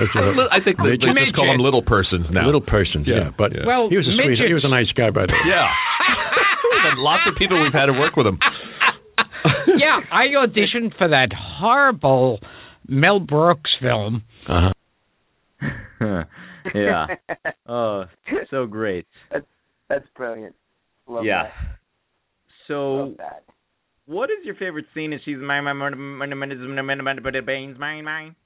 [0.00, 0.20] It's a
[0.52, 2.44] I think they, they just call them little persons now.
[2.44, 3.30] Little persons, yeah.
[3.30, 3.64] Yeah, But yeah.
[3.64, 5.48] Well, he was a sweet, he was a nice guy, by the way.
[5.48, 5.64] Yeah.
[6.70, 8.38] We've lots of people we've had to work with him.
[9.76, 12.40] yeah, I auditioned for that horrible
[12.86, 14.22] Mel Brooks film.
[14.48, 14.72] Uh-huh.
[16.74, 17.06] yeah.
[17.66, 18.04] Oh,
[18.50, 19.06] so great.
[19.32, 19.46] That's
[19.88, 20.54] that's brilliant.
[21.08, 21.44] Love yeah.
[21.44, 21.52] that.
[22.68, 23.44] So, Love that.
[24.06, 25.12] What is your favorite scene?
[25.12, 28.36] Is she's mine, mine, mine, mine, mine, mine, mine?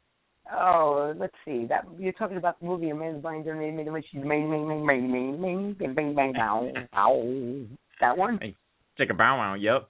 [0.53, 1.67] Oh, let's see.
[1.69, 5.11] That you're talking about the movie Amazing Blind Germany, which is main, main, main, main,
[5.11, 7.67] main, main, bang, bang, bang, bow, bow.
[8.01, 8.39] That one.
[8.43, 8.55] Hey,
[8.99, 9.55] check a bow wow.
[9.55, 9.89] Yep.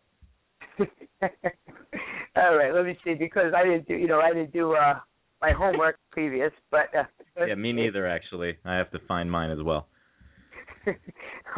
[2.37, 5.01] All right, let me see because I didn't do, you know, I didn't do uh
[5.41, 7.05] my homework previous, but uh,
[7.47, 8.57] yeah, me neither actually.
[8.65, 9.89] I have to find mine as well.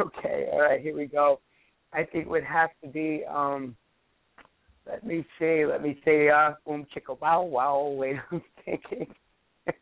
[0.01, 1.41] okay, all right, here we go.
[1.93, 3.77] I think would have to be um
[4.87, 9.07] let me see, let me see, uh boom chicka wow wow wait I'm thinking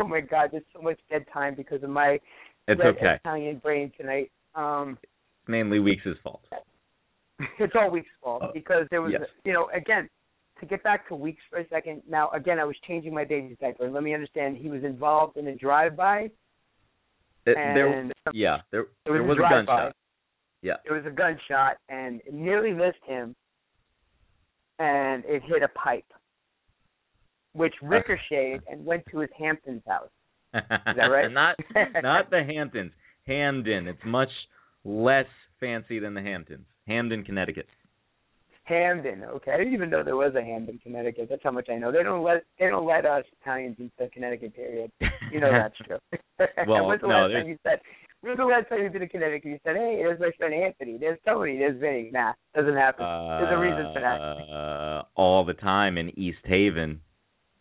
[0.00, 2.18] Oh my god, there's so much dead time because of my
[2.66, 3.14] It's red okay.
[3.24, 4.30] Italian brain tonight.
[4.54, 4.98] Um
[5.46, 6.42] mainly Weeks' fault.
[7.58, 9.28] it's all Weeks' fault Oh, because there was yes.
[9.44, 10.08] you know, again,
[10.60, 13.56] to get back to Weeks for a second, now again I was changing my baby's
[13.60, 16.30] diaper and let me understand he was involved in a drive by
[17.46, 19.76] It- and there, yeah, there, it was there a was a drive-by.
[19.76, 19.96] gunshot.
[20.62, 20.74] Yeah.
[20.84, 23.34] it was a gunshot and it nearly missed him
[24.80, 26.04] and it hit a pipe
[27.52, 27.86] which uh.
[27.86, 30.08] ricocheted and went to his Hamptons house.
[30.54, 31.30] Is that right?
[31.32, 31.56] not,
[32.02, 32.92] not the Hamptons.
[33.26, 33.86] Hamden.
[33.86, 34.30] It's much
[34.84, 35.26] less
[35.60, 36.66] fancy than the Hamptons.
[36.88, 37.66] Hamden, Connecticut.
[38.64, 39.50] Hamden, okay.
[39.50, 41.26] I didn't even know there was a Hamden, Connecticut.
[41.28, 41.90] That's how much I know.
[41.90, 44.92] They don't let they don't let us Italians into the Connecticut period.
[45.32, 45.98] You know that's true.
[46.68, 47.80] Well, when's the no, last there's- time you said
[48.20, 49.50] when's the last time you've been to Connecticut?
[49.50, 52.10] You said, Hey, there's my friend Anthony, there's Tony, there's Vinny.
[52.12, 53.04] Nah, doesn't happen.
[53.04, 54.54] There's a reason for that.
[54.54, 57.00] Uh, all the time in East Haven.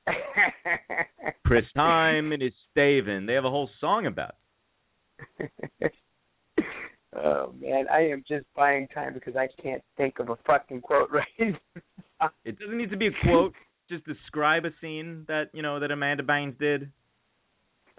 [1.46, 3.26] Chris Time in East Haven.
[3.26, 4.36] They have a whole song about
[5.40, 5.94] it.
[7.16, 11.10] Oh man, I am just buying time because I can't think of a fucking quote
[11.12, 11.56] right.
[12.46, 13.54] It doesn't need to be a quote.
[13.90, 16.92] Just describe a scene that you know that Amanda Bynes did.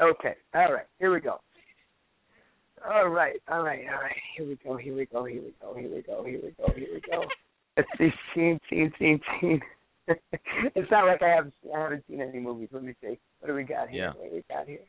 [0.01, 1.41] okay, all right, here we go.
[2.89, 4.17] All right, all right, all right.
[4.37, 4.77] Here we go.
[4.77, 5.25] Here we go.
[5.25, 5.75] Here we go.
[5.75, 6.25] Here we go.
[6.25, 6.73] Here we go.
[6.75, 7.25] Here we go.
[7.77, 8.11] Let's see.
[8.35, 9.61] Scene, scene, scene, scene.
[10.09, 12.69] it's not like I haven't I haven't seen any movies.
[12.73, 13.19] Let me see.
[13.41, 14.05] What do we got here?
[14.05, 14.13] Yeah.
[14.17, 14.81] What do we got here?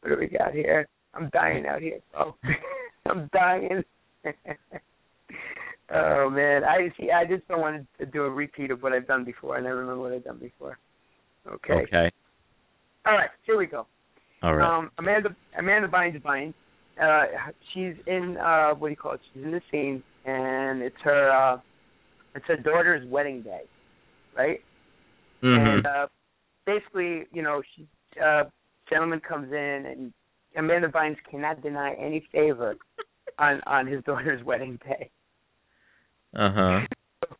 [0.00, 0.88] What do we got here?
[1.14, 2.34] I'm dying out here, Oh,
[3.06, 3.82] I'm dying.
[5.94, 7.10] oh man, I see.
[7.10, 9.56] I just don't want to do a repeat of what I've done before.
[9.56, 10.78] I never remember what I've done before.
[11.46, 11.74] Okay.
[11.74, 12.10] Okay.
[13.04, 13.30] All right.
[13.44, 13.86] Here we go.
[14.42, 14.78] All right.
[14.78, 16.54] Um, Amanda Amanda Bynes Bynes.
[17.00, 17.24] Uh,
[17.72, 19.20] she's in uh, what do you call it?
[19.32, 21.60] She's in the scene, and it's her uh,
[22.34, 23.62] it's her daughter's wedding day,
[24.36, 24.60] right?
[25.42, 25.76] Mhm.
[25.76, 26.06] And uh,
[26.66, 27.86] basically, you know, she
[28.22, 28.44] uh,
[28.90, 30.12] gentleman comes in, and
[30.56, 32.76] Amanda Bynes cannot deny any favor
[33.38, 35.10] on on his daughter's wedding day.
[36.36, 36.80] Uh huh.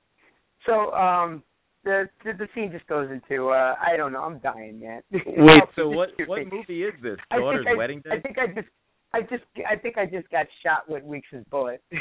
[0.65, 1.43] So um,
[1.83, 4.23] the, the the scene just goes into uh, I don't know.
[4.23, 5.03] I'm dying, man.
[5.11, 5.61] Wait.
[5.75, 7.17] So what what movie is this?
[7.33, 8.11] I Daughter's I- Wedding day?
[8.13, 8.69] I think I just,
[9.15, 11.83] I just, I think I just got shot with Weeks' bullet.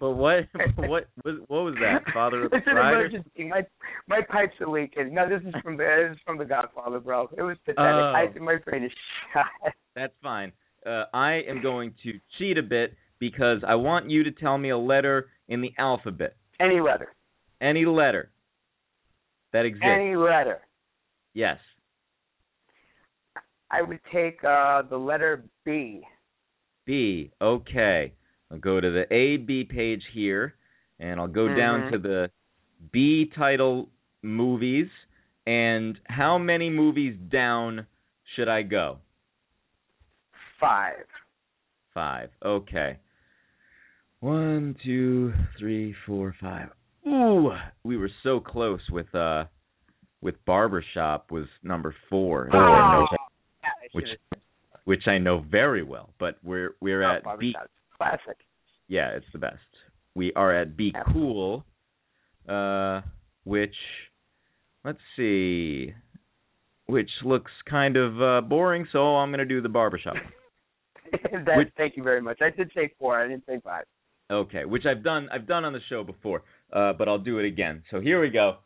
[0.00, 0.44] But what
[0.76, 2.04] what was what was that?
[2.12, 3.48] Father of the it's an emergency.
[3.48, 3.62] My
[4.06, 5.14] my pipes are leaking.
[5.14, 7.28] No, this is from the this is from the Godfather, bro.
[7.36, 7.80] It was pathetic.
[7.80, 8.12] Oh.
[8.14, 8.92] I, my brain is
[9.32, 9.46] shot.
[9.96, 10.52] That's fine.
[10.86, 14.70] Uh, I am going to cheat a bit because I want you to tell me
[14.70, 16.36] a letter in the alphabet.
[16.60, 17.14] Any letter.
[17.60, 18.30] Any letter
[19.52, 19.84] that exists.
[19.84, 20.60] Any letter.
[21.34, 21.58] Yes.
[23.70, 26.02] I would take uh the letter B.
[26.88, 27.30] B.
[27.40, 28.12] Okay.
[28.50, 30.54] I'll go to the A B page here,
[30.98, 31.90] and I'll go down Mhm.
[31.90, 32.30] to the
[32.90, 33.90] B title
[34.22, 34.88] movies.
[35.46, 37.86] And how many movies down
[38.34, 39.00] should I go?
[40.58, 41.04] Five.
[41.92, 42.30] Five.
[42.42, 42.98] Okay.
[44.20, 46.70] One, two, three, four, five.
[47.06, 47.52] Ooh,
[47.84, 49.44] we were so close with uh
[50.20, 52.48] with Barbershop was number four.
[52.50, 52.58] I
[52.92, 53.08] know-
[53.62, 54.08] yeah, I which
[54.88, 56.14] which I know very well.
[56.18, 57.54] But we're we're oh, at B.
[57.98, 58.38] Classic.
[58.88, 59.58] Yeah, it's the best.
[60.14, 61.02] We are at Be Yeah.
[61.12, 61.62] Cool,
[62.48, 63.02] uh,
[63.44, 63.74] which
[64.86, 65.92] let's see,
[66.86, 68.88] which looks kind of uh, boring.
[68.90, 70.14] So I'm gonna do the Barbershop.
[71.12, 72.38] that, Which- thank you very much.
[72.40, 73.20] I did say four.
[73.20, 73.84] I didn't say five.
[74.30, 77.44] Okay, which I've done I've done on the show before, uh, but I'll do it
[77.46, 77.82] again.
[77.90, 78.56] So here we go.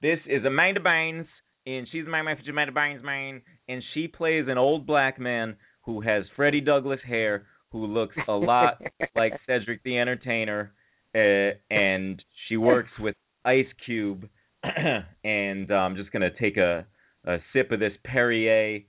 [0.00, 1.26] This is Amanda Bynes,
[1.68, 6.00] and she's my message Amanda Bynes, man, and she plays an old black man who
[6.00, 8.80] has Freddie Douglas hair, who looks a lot
[9.16, 10.72] like Cedric the Entertainer,
[11.14, 13.14] uh, and she works with
[13.44, 14.28] Ice Cube,
[15.24, 16.86] and uh, I'm just gonna take a,
[17.26, 18.80] a sip of this Perrier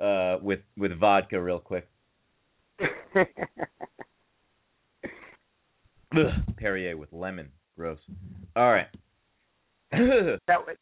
[0.00, 1.88] uh, with with vodka real quick.
[6.14, 7.98] Ugh, Perrier with lemon, gross.
[8.54, 8.88] All right.
[9.90, 10.76] that was,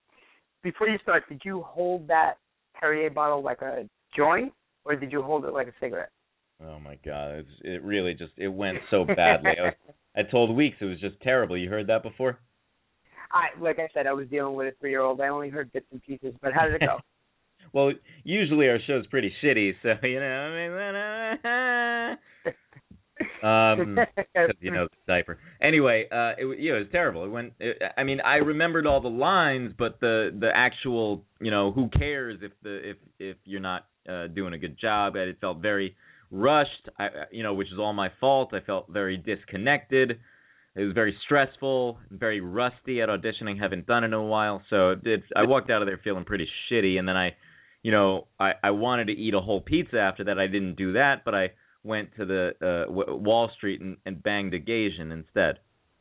[0.64, 2.38] before you start, did you hold that
[2.74, 4.52] Perrier bottle like a joint,
[4.84, 6.10] or did you hold it like a cigarette?
[6.62, 9.52] oh my god, it's, it really just it went so badly.
[9.58, 9.74] I, was,
[10.16, 11.56] I told Weeks it was just terrible.
[11.56, 12.38] You heard that before?
[13.32, 15.20] I, like I said, I was dealing with a three-year-old.
[15.20, 16.34] I only heard bits and pieces.
[16.40, 17.00] But how did it go?
[17.72, 17.92] well,
[18.22, 20.26] usually our show's pretty shitty, so you know.
[20.26, 22.18] I mean,
[23.44, 23.98] um,
[24.60, 25.38] you know the diaper.
[25.62, 27.24] Anyway, uh, it wa- yeah, it was terrible.
[27.24, 27.52] It went.
[27.60, 31.88] It, I mean, I remembered all the lines, but the the actual, you know, who
[31.90, 35.16] cares if the if if you're not uh, doing a good job?
[35.16, 35.94] It felt very
[36.30, 36.88] rushed.
[36.98, 38.52] I, I- you know, which is all my fault.
[38.54, 40.18] I felt very disconnected.
[40.76, 43.60] It was very stressful, very rusty at auditioning.
[43.60, 46.24] Haven't done it in a while, so it, it, I walked out of there feeling
[46.24, 46.98] pretty shitty.
[46.98, 47.36] And then I,
[47.82, 50.38] you know, I I wanted to eat a whole pizza after that.
[50.38, 51.52] I didn't do that, but I
[51.84, 55.58] went to the uh, w- Wall Street and, and banged a Gasian instead.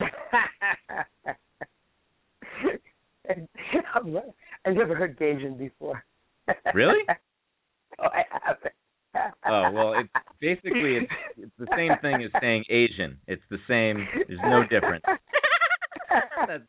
[4.66, 6.04] I've never heard Gasian before.
[6.74, 6.98] Really?
[7.98, 8.74] oh, I haven't.
[9.46, 10.10] Oh well, it's
[10.40, 13.16] basically it's it's the same thing as saying Asian.
[13.28, 14.08] It's the same.
[14.26, 15.04] There's no difference.
[16.46, 16.62] That's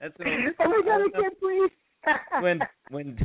[0.00, 1.70] that's an, oh my god, I can't breathe.
[2.40, 3.18] when when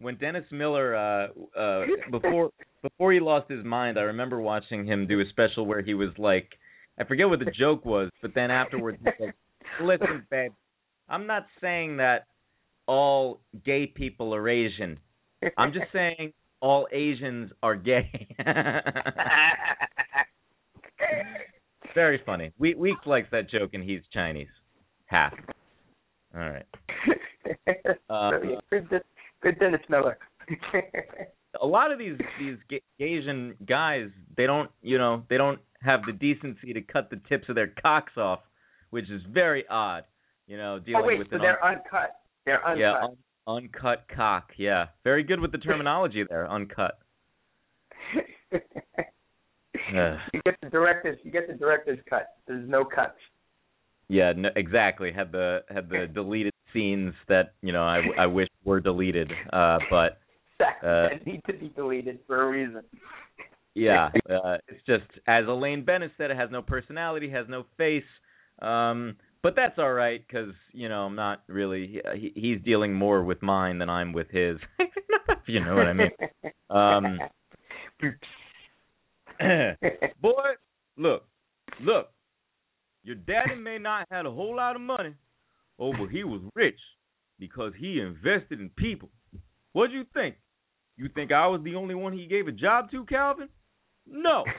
[0.00, 1.28] when Dennis Miller uh
[1.58, 2.50] uh before
[2.82, 6.10] before he lost his mind, I remember watching him do a special where he was
[6.18, 6.48] like
[6.98, 9.32] I forget what the joke was, but then afterwards he said,
[9.82, 10.52] "Listen, babe,
[11.08, 12.26] I'm not saying that
[12.86, 14.98] all gay people are Asian.
[15.56, 18.28] I'm just saying all Asians are gay."
[21.94, 22.52] Very funny.
[22.58, 24.48] We Weeks likes that joke, and he's Chinese,
[25.06, 25.32] half.
[26.34, 26.66] All right.
[28.08, 28.30] Uh,
[29.44, 30.18] good, Dennis Miller.
[31.62, 36.12] a lot of these these Asian guys, they don't, you know, they don't have the
[36.12, 38.40] decency to cut the tips of their cocks off,
[38.90, 40.04] which is very odd.
[40.46, 42.16] You know, oh, dealing oh wait, with so they're uncut.
[42.44, 42.78] They're uncut.
[42.78, 43.16] yeah un-
[43.46, 44.50] uncut cock.
[44.56, 46.50] Yeah, very good with the terminology there.
[46.50, 46.98] Uncut.
[49.92, 51.18] You get the director's.
[51.22, 52.28] You get the director's cut.
[52.46, 53.18] There's no cuts.
[54.08, 55.12] Yeah, no, exactly.
[55.12, 59.78] Had the had the deleted scenes that you know I, I wish were deleted, uh,
[59.90, 60.18] but
[60.84, 62.82] Uh, need to be deleted for a reason.
[63.74, 68.04] yeah, uh, it's just as Elaine Benes said, it has no personality, has no face.
[68.60, 72.00] Um, but that's all right because you know I'm not really.
[72.14, 74.58] He, he's dealing more with mine than I'm with his.
[74.78, 76.10] if you know what I mean.
[76.70, 77.18] Um,
[80.20, 80.50] Boy,
[80.96, 81.24] look,
[81.80, 82.10] look.
[83.02, 85.14] Your daddy may not have a whole lot of money,
[85.78, 86.78] oh, but he was rich
[87.38, 89.10] because he invested in people.
[89.72, 90.36] What do you think?
[90.96, 93.48] You think I was the only one he gave a job to, Calvin?
[94.06, 94.44] No.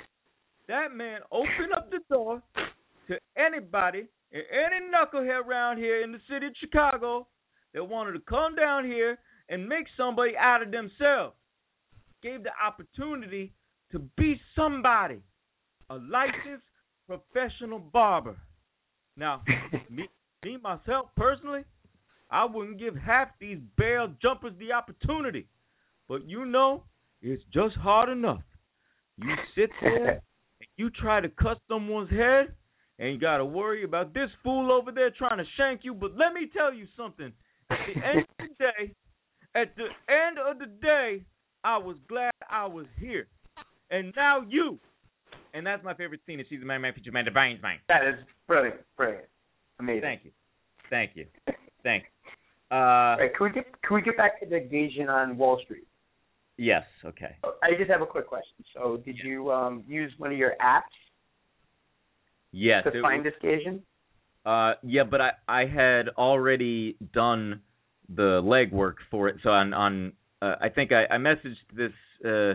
[0.67, 2.41] That man opened up the door
[3.07, 7.27] to anybody and any knucklehead around here in the city of Chicago
[7.75, 11.35] that wanted to come down here and make somebody out of themselves.
[12.23, 13.53] Gave the opportunity
[13.91, 15.19] to be somebody,
[15.89, 16.65] a licensed
[17.07, 18.35] professional barber.
[19.15, 19.43] Now,
[19.91, 20.09] me,
[20.45, 21.61] me myself personally,
[22.29, 25.47] I wouldn't give half these bail jumpers the opportunity.
[26.07, 26.83] But you know,
[27.21, 28.41] it's just hard enough.
[29.17, 30.21] You sit there
[30.59, 32.53] and you try to cut someone's head,
[32.99, 35.93] and you got to worry about this fool over there trying to shank you.
[35.93, 37.33] But let me tell you something.
[37.69, 38.93] At the end of the day,
[39.55, 41.25] at the end of the day,
[41.63, 43.27] I was glad I was here.
[43.89, 44.77] And now you.
[45.53, 46.43] And that's my favorite scene.
[46.49, 47.77] She's the man, man, feature man, the brains man.
[47.87, 48.15] That is
[48.47, 49.25] brilliant, brilliant,
[49.79, 50.01] amazing.
[50.01, 50.31] Thank you,
[50.89, 51.25] thank you,
[51.83, 52.03] thank.
[52.71, 55.87] Uh, right, can we get can we get back to the Gasian on Wall Street?
[56.57, 57.35] yes, okay.
[57.43, 58.63] I just have a quick question.
[58.73, 60.83] So, did you um, use one of your apps
[62.51, 63.81] Yes, to find was- this Gasian?
[64.45, 67.61] Uh, yeah, but I I had already done
[68.07, 69.37] the legwork for it.
[69.43, 71.91] So on on uh, I think I I messaged this
[72.23, 72.53] uh,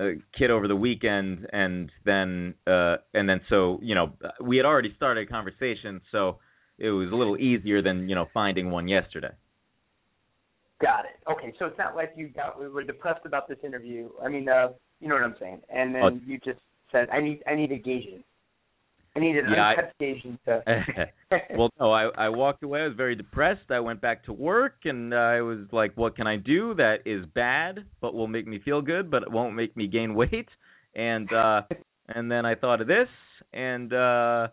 [0.00, 4.66] uh kid over the weekend, and then uh and then so you know we had
[4.66, 6.38] already started a conversation, so
[6.78, 9.30] it was a little easier than you know finding one yesterday.
[10.80, 11.16] Got it.
[11.30, 14.08] Okay, so it's not like you got we were depressed about this interview.
[14.22, 14.68] I mean, uh,
[15.00, 15.60] you know what I'm saying.
[15.72, 16.20] And then Oh.
[16.26, 16.58] you just
[16.92, 18.22] said, I need I need a Gasian.
[19.16, 21.08] I need an Yeah, I- uncut Gasian to.
[21.56, 22.80] well, no, I I walked away.
[22.82, 23.70] I was very depressed.
[23.70, 27.24] I went back to work, and I was like, "What can I do that is
[27.26, 30.48] bad, but will make me feel good, but it won't make me gain weight?"
[30.96, 31.62] And uh,
[32.08, 33.08] and then I thought of this,
[33.52, 34.48] and uh,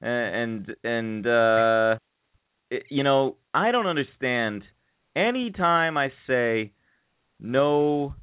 [0.00, 1.96] and and uh,
[2.70, 4.62] it, you know, I don't understand.
[5.14, 6.72] Any time I say
[7.40, 8.14] no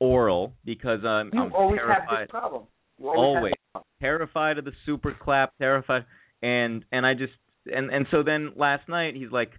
[0.00, 2.62] oral because I'm, you I'm always terrified have this problem.
[2.98, 3.36] You always.
[3.36, 6.04] always Have terrified of the super clap, terrified,
[6.42, 7.32] and and I just
[7.66, 9.50] and and so then last night he's like,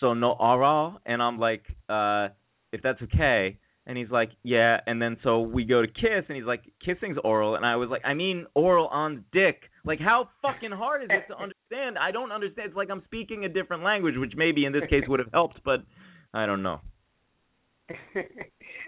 [0.00, 2.28] so no oral, and I'm like, uh,
[2.72, 6.36] if that's okay, and he's like, yeah, and then so we go to kiss, and
[6.36, 10.28] he's like, kissing's oral, and I was like, I mean oral on dick, like how
[10.40, 11.98] fucking hard is it to understand?
[11.98, 12.68] I don't understand.
[12.68, 15.60] It's like I'm speaking a different language, which maybe in this case would have helped,
[15.64, 15.80] but
[16.32, 16.80] I don't know.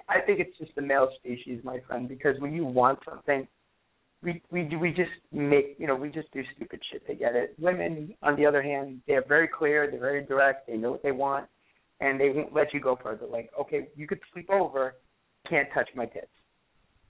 [0.08, 3.48] I think it's just the male species, my friend, because when you want something,
[4.22, 7.54] we we we just make you know we just do stupid shit to get it.
[7.58, 11.12] Women, on the other hand, they're very clear, they're very direct, they know what they
[11.12, 11.46] want,
[12.00, 13.26] and they won't let you go further.
[13.26, 14.94] Like, okay, you could sleep over,
[15.48, 16.26] can't touch my tits.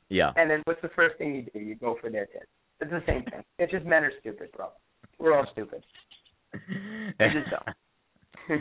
[0.09, 0.33] Yeah.
[0.37, 1.59] And then what's the first thing you do?
[1.59, 2.47] You go for their tits.
[2.81, 3.43] It's the same thing.
[3.59, 4.69] It's just men are stupid, bro.
[5.19, 5.85] We're all stupid.
[6.55, 8.61] I just don't.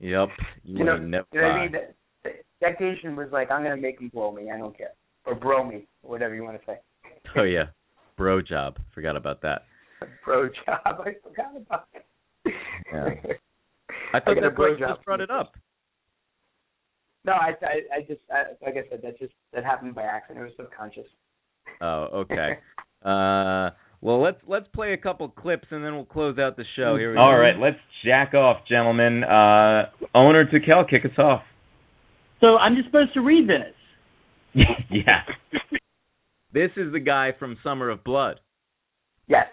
[0.00, 0.28] yep.
[0.64, 1.72] You, You know, never you know what I mean?
[1.72, 1.94] That,
[2.24, 4.50] that, that Gatian was like, I'm gonna make him blow me.
[4.50, 4.92] I don't care,
[5.26, 6.78] or bro me, or whatever you want to say.
[7.36, 7.66] Oh yeah,
[8.18, 8.78] bro job.
[8.94, 9.62] Forgot about that.
[10.24, 10.80] Bro job.
[10.84, 12.04] I forgot about it.
[12.92, 13.14] Yeah.
[14.14, 15.54] I thought get a that's bro why you job just brought it up.
[17.24, 20.40] No, I, I, I just, I, like I said, that just that happened by accident.
[20.40, 21.06] It was subconscious.
[21.80, 22.58] Oh, okay.
[23.04, 23.70] uh,
[24.00, 26.96] well, let's let's play a couple clips and then we'll close out the show.
[26.96, 27.38] Here we All go.
[27.38, 29.22] right, let's jack off, gentlemen.
[29.22, 31.42] Uh, Onur Tukel, kick us off.
[32.40, 33.74] So I'm just supposed to read this.
[34.90, 35.22] yeah.
[36.52, 38.40] This is the guy from Summer of Blood.
[39.28, 39.46] Yes.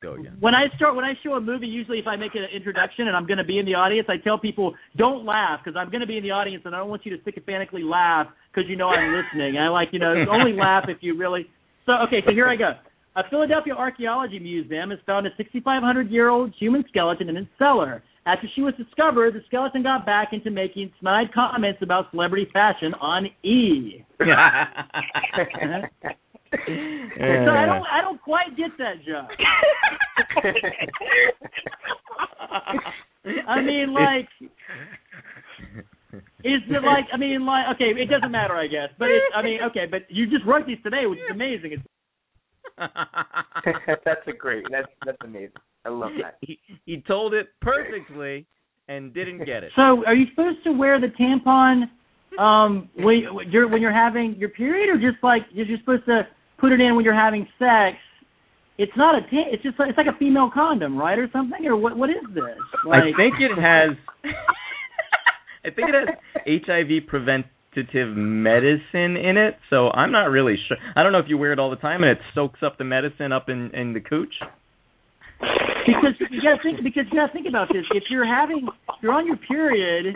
[0.00, 0.36] Go again.
[0.38, 3.16] When I start, when I show a movie, usually if I make an introduction and
[3.16, 6.02] I'm going to be in the audience, I tell people don't laugh because I'm going
[6.02, 8.76] to be in the audience and I don't want you to sycophantically laugh because you
[8.76, 9.58] know I'm listening.
[9.58, 11.46] I like you know only laugh if you really.
[11.88, 12.72] So okay, so here I go.
[13.16, 18.02] A Philadelphia archaeology museum has found a 6,500 year old human skeleton in its cellar.
[18.26, 22.92] After she was discovered, the skeleton got back into making snide comments about celebrity fashion
[23.00, 24.04] on E.
[26.50, 29.28] So I don't I don't quite get that joke.
[33.48, 34.28] I mean, like,
[36.44, 37.06] is it like?
[37.12, 38.88] I mean, like, okay, it doesn't matter, I guess.
[38.98, 41.72] But it's, I mean, okay, but you just wrote these today, which is amazing.
[41.72, 41.82] It's,
[44.04, 44.64] that's a great.
[44.70, 45.52] That's that's amazing.
[45.84, 46.38] I love that.
[46.40, 48.46] He, he told it perfectly
[48.88, 49.72] and didn't get it.
[49.76, 51.84] so, are you supposed to wear the tampon
[52.38, 55.80] um when when you're when you're having your period, or just like is you're just
[55.80, 56.26] supposed to
[56.58, 57.96] put it in when you're having sex?
[58.78, 61.66] It's not a ta- it's just like, it's like a female condom, right, or something,
[61.66, 61.96] or what?
[61.96, 62.58] What is this?
[62.86, 63.96] Like, I think it has.
[65.64, 66.08] I think it has
[66.46, 70.76] HIV preventative medicine in it, so I'm not really sure.
[70.96, 72.84] I don't know if you wear it all the time and it soaks up the
[72.84, 74.34] medicine up in in the cooch.
[75.40, 77.84] because you gotta think because you gotta think about this.
[77.94, 80.14] If you're having if you're on your period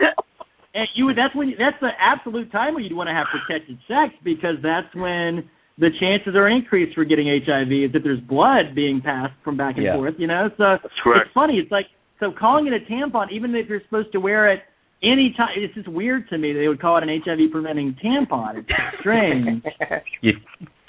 [0.73, 3.77] and you would that's when that's the absolute time when you'd want to have protected
[3.87, 8.75] sex because that's when the chances are increased for getting HIV is if there's blood
[8.75, 9.95] being passed from back and Yeah.
[9.95, 10.49] forth, you know.
[10.57, 11.25] So correct.
[11.27, 11.57] it's funny.
[11.57, 11.87] It's like
[12.19, 14.61] so calling it a tampon, even if you're supposed to wear it
[15.01, 16.53] any time, it's just weird to me.
[16.53, 18.59] They would call it an HIV preventing tampon.
[18.59, 18.69] It's
[18.99, 19.63] strange.
[20.21, 20.33] You,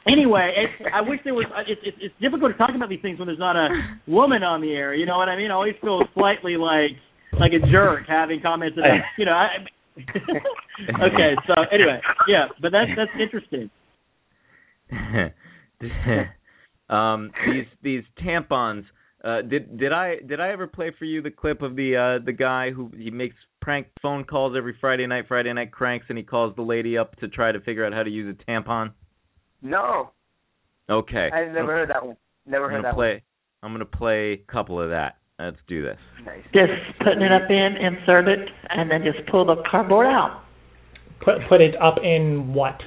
[0.07, 1.47] Anyway, it, I wish there was.
[1.67, 3.69] It's, it's it's difficult to talk about these things when there's not a
[4.07, 4.93] woman on the air.
[4.95, 5.51] You know what I mean?
[5.51, 6.93] I always feel slightly like
[7.41, 9.01] like a jerk having comments about.
[9.17, 9.33] You know.
[9.33, 9.65] I,
[11.09, 11.33] okay.
[11.47, 13.71] So anyway, yeah, but that's that's interesting.
[16.89, 18.85] um, these these tampons.
[19.25, 22.25] Uh, did did I did I ever play for you the clip of the uh
[22.25, 26.19] the guy who he makes prank phone calls every Friday night, Friday night cranks, and
[26.19, 28.93] he calls the lady up to try to figure out how to use a tampon?
[29.63, 30.11] No,
[30.91, 31.31] Okay.
[31.33, 32.17] I never heard that one.
[32.47, 33.23] Never I'm heard gonna that play.
[33.63, 35.17] I'm gonna play a couple of that.
[35.39, 35.99] Let's do this.
[36.25, 36.45] Nice.
[36.53, 40.45] Just putting it up in, insert it, and then just pull the cardboard out.
[41.25, 42.81] Put put it up in what?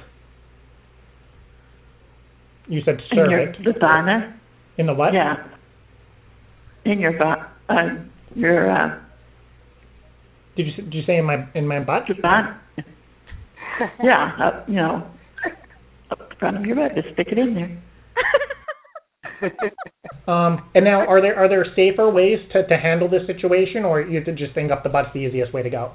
[2.68, 4.38] You said In your vagina.
[4.76, 5.12] In the what?
[5.12, 5.36] Yeah.
[6.84, 8.04] In your uh,
[8.34, 9.00] your uh,
[10.56, 12.04] Did you did you say in my in my butt?
[14.02, 15.10] yeah, up, you know,
[16.10, 16.94] up the front of your butt.
[16.94, 17.82] Just stick it in there.
[20.28, 24.02] Um, and now, are there are there safer ways to, to handle this situation, or
[24.02, 25.92] you just think up the butt's the easiest way to go?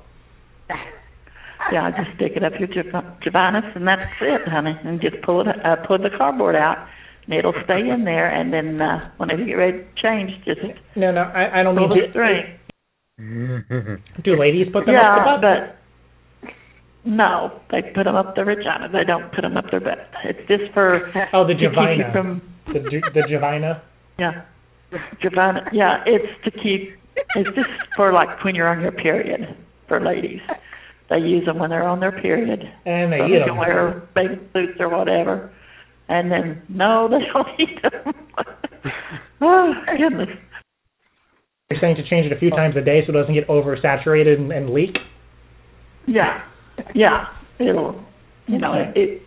[1.71, 4.75] Yeah, just stick it up your Jav- Javanus, and that's it, honey.
[4.83, 6.77] And just pull it, uh, pull the cardboard out,
[7.25, 8.27] and it'll stay in there.
[8.29, 10.59] And then uh, whenever you get ready to change, just
[10.95, 12.59] No, no, I, I don't pull mean the string.
[14.23, 15.41] Do ladies put them up the Yeah, butt?
[15.41, 18.89] but no, they put them up their vagina.
[18.91, 19.99] They don't put them up their butt.
[20.25, 22.11] It's just for Oh, the to keep you Javina.
[22.11, 22.79] from the
[23.13, 23.81] the Javina.
[24.19, 24.41] yeah,
[25.23, 25.69] Javina.
[25.71, 26.97] Yeah, it's to keep.
[27.35, 29.55] It's just for like when you're on your period
[29.87, 30.41] for ladies.
[31.13, 32.59] They use them when they're on their period.
[32.85, 33.49] And they so eat they them.
[33.49, 35.53] can wear bathing suits or whatever.
[36.09, 38.13] And then no, they don't eat them.
[39.41, 40.29] oh goodness.
[41.69, 44.39] You're saying to change it a few times a day so it doesn't get oversaturated
[44.39, 44.95] and, and leak.
[46.07, 46.41] Yeah,
[46.95, 47.25] yeah.
[47.59, 48.03] It'll,
[48.47, 49.21] you know, it, it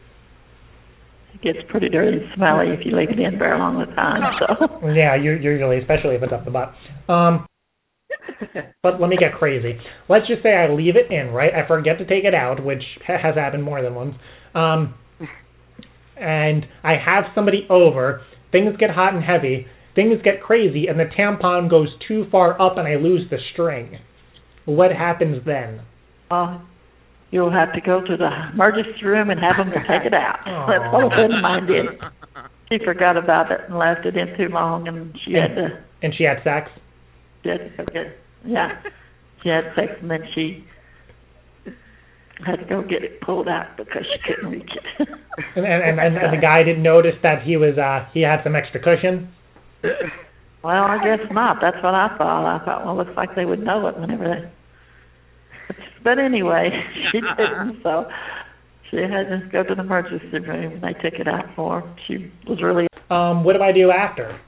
[1.34, 4.22] it gets pretty dirty and smelly if you leave it in very long a time.
[4.82, 6.74] So Yeah, usually, especially if it's up the butt.
[7.12, 7.46] Um,
[8.82, 9.78] but let me get crazy.
[10.08, 11.52] Let's just say I leave it in, right?
[11.54, 14.14] I forget to take it out, which has happened more than once.
[14.54, 14.94] Um,
[16.16, 18.22] and I have somebody over.
[18.52, 19.66] Things get hot and heavy.
[19.94, 23.98] Things get crazy, and the tampon goes too far up, and I lose the string.
[24.66, 25.80] What happens then?
[26.30, 26.58] uh,
[27.30, 30.40] you'll have to go to the emergency room and have them take it out.
[30.44, 31.86] That's what a friend of mine did.
[32.70, 35.84] She forgot about it and left it in too long, and she had to.
[36.02, 36.70] And she had sex.
[37.46, 38.06] She had to go get,
[38.44, 38.82] yeah,
[39.42, 40.64] she had sex, and then she
[42.44, 45.08] had to go get it pulled out because she couldn't reach it.
[45.54, 48.56] And and, and, and the guy didn't notice that he was uh he had some
[48.56, 49.30] extra cushion.
[50.62, 51.58] Well, I guess not.
[51.62, 52.56] That's what I thought.
[52.56, 55.74] I thought, well, it looks like they would know it whenever they.
[56.04, 56.70] But anyway,
[57.12, 57.80] she didn't.
[57.82, 58.06] So
[58.90, 60.74] she had to go to the emergency room.
[60.74, 61.96] and They took it out for her.
[62.06, 64.38] She was really Um, what do I do after?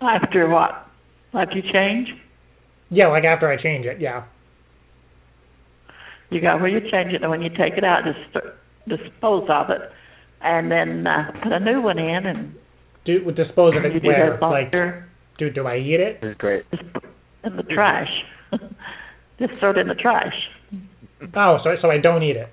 [0.00, 0.86] After what?
[1.34, 2.08] After you change,
[2.90, 4.00] Yeah, like after I change it.
[4.00, 4.24] Yeah.
[6.30, 8.46] you got where you change it, and when you take it out, just
[8.88, 9.80] dispose of it,
[10.40, 12.54] and then uh, put a new one in, and
[13.04, 14.38] Do dispose of it do where?
[14.40, 14.72] that Like,
[15.38, 16.20] do do I eat it?
[16.20, 16.64] This is great.
[17.44, 18.10] in the trash.
[19.38, 20.34] just throw it in the trash.
[21.36, 22.48] Oh, so so I don't eat it.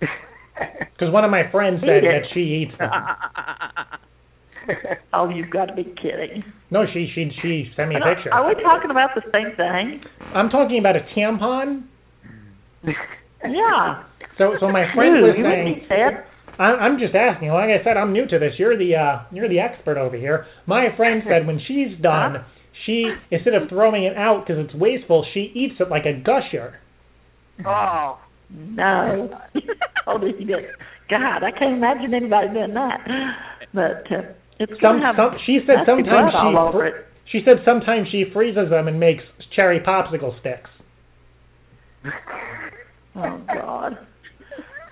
[0.98, 2.88] Because one of my friends said that she eats them.
[5.12, 6.42] oh, you've got to be kidding.
[6.70, 8.32] No, she she she sent me a picture.
[8.32, 10.00] Are we talking about the same thing?
[10.34, 11.84] I'm talking about a tampon.
[13.44, 14.02] Yeah.
[14.38, 16.14] So, so my friend was Dude, you wouldn't saying.
[16.16, 16.58] be.
[16.58, 17.48] I- I'm just asking.
[17.50, 18.52] Like I said, I'm new to this.
[18.58, 20.46] You're the uh, you're the expert over here.
[20.66, 22.44] My friend said when she's done,
[22.86, 26.76] she instead of throwing it out because it's wasteful, she eats it like a gusher.
[27.66, 28.18] Oh.
[28.50, 29.38] No.
[30.06, 30.64] oh, this is good.
[31.10, 32.98] God, I can't imagine anybody doing that.
[33.74, 34.22] But uh,
[34.58, 36.94] it's Some, have some, she said sometimes she it.
[37.30, 39.22] she said sometimes she freezes them and makes
[39.54, 40.70] cherry popsicle sticks.
[43.18, 43.96] Oh God.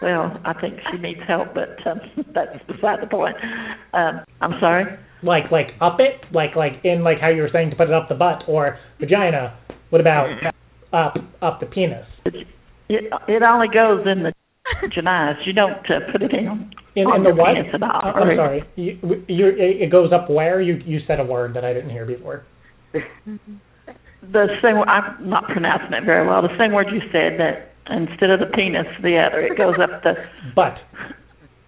[0.01, 2.01] Well, I think she needs help, but um,
[2.35, 3.37] that's beside the point.
[3.93, 4.85] Um, I'm sorry.
[5.23, 7.95] Like like up it, like like in like how you were saying to put it
[7.95, 9.59] up the butt or vagina.
[9.91, 10.29] What about
[10.93, 12.07] up up the penis?
[12.25, 14.33] It it only goes in the
[14.83, 15.47] vaginas.
[15.47, 17.55] You don't uh, put it in In, in the what?
[17.55, 17.75] penis.
[17.75, 18.63] Uh, I'm sorry.
[18.77, 20.61] You, you it goes up where?
[20.61, 22.47] You you said a word that I didn't hear before.
[24.33, 24.77] The same.
[24.89, 26.41] I'm not pronouncing it very well.
[26.41, 29.41] The same word you said that instead of the penis, the other.
[29.41, 30.15] It goes up the
[30.57, 30.79] butt.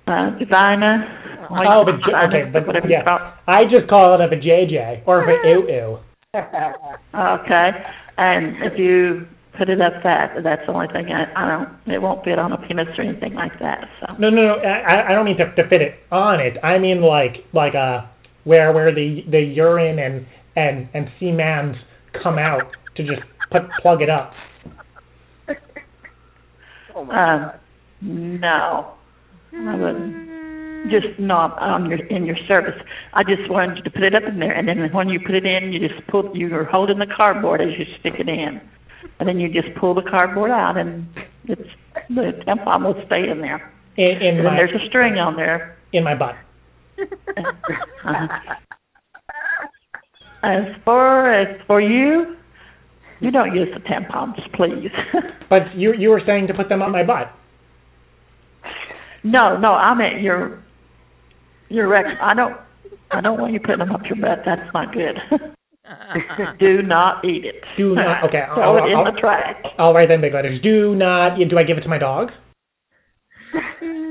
[0.07, 1.47] Uh, vagina.
[1.51, 3.35] Oh, but j- okay, but whatever yeah, you call it.
[3.47, 5.99] I just call it a vajayjay or a ew ew.
[6.35, 7.69] Okay.
[8.17, 9.27] And if you
[9.57, 11.95] put it up that, that's the only thing I, I don't.
[11.95, 13.89] It won't fit on a penis or anything like that.
[14.01, 14.15] So.
[14.19, 14.55] No, no, no.
[14.63, 16.57] I, I don't mean to, to fit it on it.
[16.63, 18.07] I mean like like uh
[18.45, 20.27] where where the the urine and
[20.57, 21.75] and and semen
[22.23, 22.63] come out
[22.97, 24.33] to just put plug it up.
[26.95, 28.95] Oh my Um, no,
[29.53, 30.91] I wouldn't.
[30.91, 32.81] Just not on your in your service.
[33.13, 35.35] I just wanted you to put it up in there, and then when you put
[35.35, 36.31] it in, you just pull.
[36.33, 38.61] You're holding the cardboard as you stick it in,
[39.19, 41.07] and then you just pull the cardboard out, and
[41.45, 41.63] it's
[42.09, 43.73] the tampon will stay in there.
[43.97, 45.77] In, in and then my there's a string on there.
[45.93, 46.35] in my butt.
[50.43, 52.37] As far as for you,
[53.21, 54.91] you don't use the tampons, please.
[55.49, 57.33] But you you were saying to put them on my butt.
[59.23, 60.63] no, no, I meant your
[61.69, 62.05] your rec.
[62.21, 62.57] I don't.
[63.11, 64.45] I don't want you putting them up your butt.
[64.45, 65.17] That's not good.
[66.59, 67.63] Do not eat it.
[67.77, 68.25] Do not.
[68.29, 68.43] Okay.
[68.55, 69.57] Throw I'll, it in I'll, the trash.
[69.79, 70.61] I'll write that in big letters.
[70.63, 71.37] Do not.
[71.39, 72.31] Do I give it to my dog?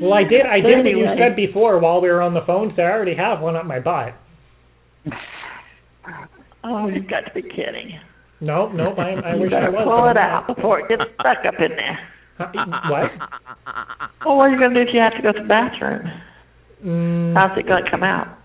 [0.00, 0.46] Well, I did.
[0.46, 2.72] I did what you said before while we were on the phone.
[2.76, 4.14] So I already have one up my butt.
[6.62, 7.98] Oh, you've got to be kidding.
[8.40, 8.92] No, no.
[8.94, 9.82] I, I wish I was.
[9.84, 11.98] pull it out before it gets stuck up in there.
[12.90, 13.10] What?
[14.24, 16.06] Well, what are you gonna do if you have to go to the bathroom?
[16.84, 18.37] Mm, How's it gonna come out?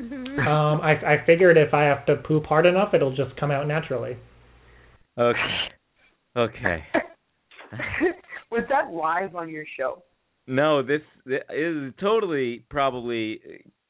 [0.00, 3.66] Um, I I figured if I have to poop hard enough, it'll just come out
[3.66, 4.16] naturally.
[5.18, 5.38] Okay.
[6.36, 6.84] Okay.
[8.50, 10.02] Was that live on your show?
[10.46, 13.40] No, this, this is totally probably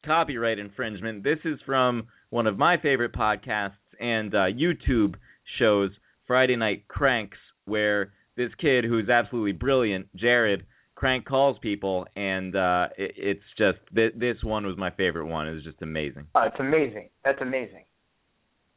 [0.05, 1.25] copyright infringement.
[1.25, 5.15] This is from one of my favorite podcasts and uh, YouTube
[5.59, 5.91] shows,
[6.27, 10.65] Friday Night Cranks, where this kid who's absolutely brilliant, Jared,
[11.01, 15.49] crank calls people, and uh, it, it's just th- this one was my favorite one.
[15.49, 16.27] It was just amazing.
[16.35, 17.09] Oh, it's amazing.
[17.25, 17.85] That's amazing.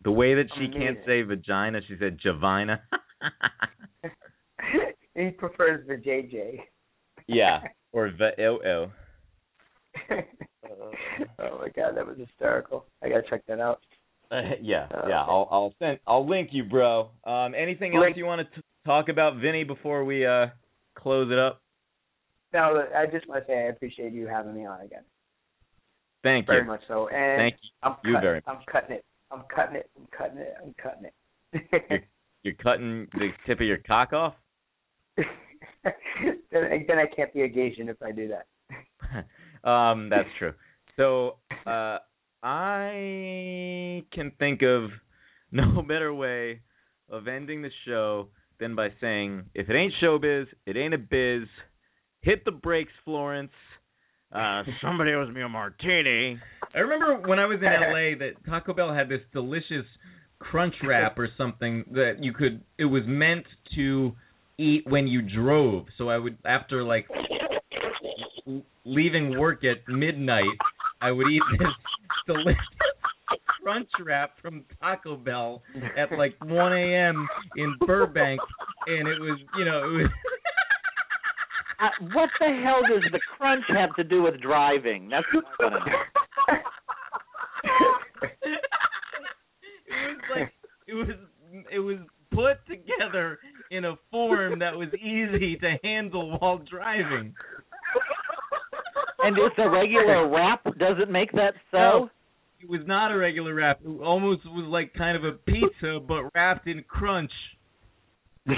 [0.06, 2.80] The way that she can't say vagina, she said javina.
[5.16, 6.60] he prefers the JJ.
[7.28, 7.60] yeah,
[7.92, 8.90] or the ew.
[10.70, 12.86] oh my god, that was hysterical.
[13.04, 13.82] I gotta check that out.
[14.32, 15.22] Uh, yeah, Uh, yeah.
[15.24, 17.10] I'll I'll send I'll link you, bro.
[17.26, 20.48] Um, anything else you want to t- talk about, Vinny, before we uh
[20.96, 21.63] close it up?
[22.54, 25.04] No, I just want to say I appreciate you having me on again.
[26.24, 26.66] Thank Very you.
[26.66, 27.08] Very much so.
[27.08, 29.06] And Thank I'm you cut- very I'm cutting it.
[29.32, 29.90] I'm cutting it.
[29.98, 30.54] I'm cutting it.
[30.64, 31.10] I'm cutting
[31.92, 32.04] it.
[32.44, 34.36] You're cutting the tip of your cock off.
[35.18, 39.68] then, then I can't be a Gasian if I do that.
[39.70, 40.54] um, that's true.
[40.98, 41.98] So, uh,
[42.44, 44.90] I can think of
[45.52, 46.62] no better way
[47.10, 48.28] of ending the show
[48.60, 51.48] than by saying, if it ain't showbiz, it ain't a biz.
[52.24, 53.52] Hit the brakes, Florence.
[54.34, 56.40] Uh, somebody owes me a martini.
[56.74, 59.86] I remember when I was in LA that Taco Bell had this delicious
[60.40, 62.62] crunch wrap or something that you could.
[62.78, 63.46] It was meant
[63.76, 64.14] to
[64.58, 65.86] eat when you drove.
[65.98, 67.08] So I would after like
[68.86, 70.58] leaving work at midnight,
[71.02, 71.68] I would eat this
[72.28, 72.58] delicious
[73.62, 75.62] crunch wrap from Taco Bell
[75.98, 77.28] at like 1 a.m.
[77.58, 78.40] in Burbank,
[78.88, 80.12] and it was you know it was.
[81.84, 85.10] Uh, what the hell does the crunch have to do with driving?
[85.10, 85.98] That's what I want to know.
[89.90, 90.54] it was like
[90.88, 91.08] it was
[91.74, 91.98] it was
[92.32, 93.40] put together
[93.70, 97.34] in a form that was easy to handle while driving.
[99.20, 100.64] And it's a regular wrap.
[100.64, 101.78] Does it make that so?
[101.78, 102.10] No,
[102.62, 103.82] it was not a regular wrap.
[103.84, 107.32] It almost was like kind of a pizza, but wrapped in crunch.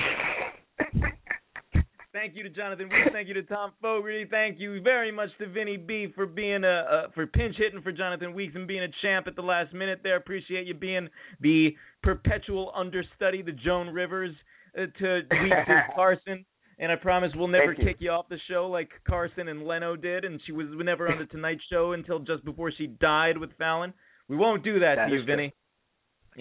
[2.36, 3.08] Thank you to Jonathan Weeks.
[3.14, 4.26] Thank you to Thom Fogarty.
[4.30, 7.94] Thank you very much to Vinny B for being a, a for pinch hitting for
[7.94, 10.18] Jonathan Weeks and being a champ at the last minute there.
[10.18, 11.08] Appreciate you being
[11.40, 14.36] the perpetual understudy, the Joan Rivers
[14.78, 16.46] uh, to Weeks' and Carson.
[16.78, 17.86] And I promise we'll never you.
[17.86, 21.18] kick you off the show like Carson and Leno did, and she was never on
[21.18, 23.94] the Tonight Show until just before she died with Fallon.
[24.28, 25.26] We won't do that, That to you, true.
[25.26, 25.54] Vinny.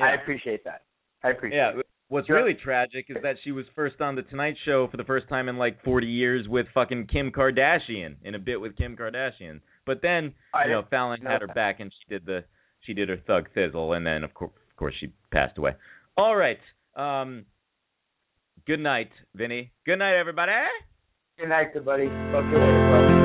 [0.02, 0.82] I appreciate that.
[1.22, 1.82] I appreciate Yeah.
[2.08, 2.36] What's Sure.
[2.36, 5.48] really tragic is that she was first on the Tonight Show for the first time
[5.48, 9.60] in like 40 years with fucking Kim Kardashian in a bit with Kim Kardashian.
[9.86, 11.56] But then, I you know, Fallon know had her that.
[11.56, 12.44] back and she did the
[12.80, 15.72] she did her thug thizzle and then of course of course she passed away.
[16.16, 16.58] All right.
[16.94, 17.46] Um
[18.66, 19.72] good night, Vinny.
[19.86, 20.52] Good night everybody.
[21.38, 22.06] Good night, everybody.
[22.06, 23.23] Talk to you later.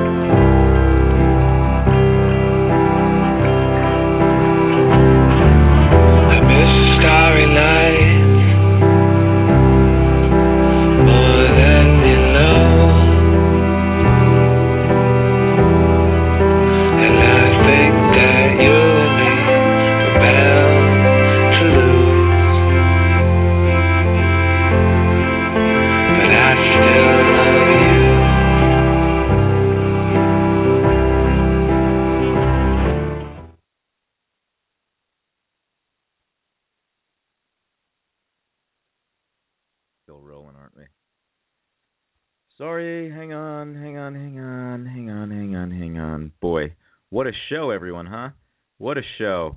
[47.30, 48.30] A show, everyone, huh?
[48.78, 49.56] What a show.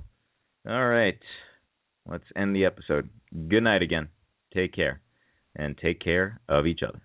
[0.68, 1.18] All right.
[2.06, 3.10] Let's end the episode.
[3.48, 4.08] Good night again.
[4.54, 5.00] Take care.
[5.56, 7.00] And take care of each other.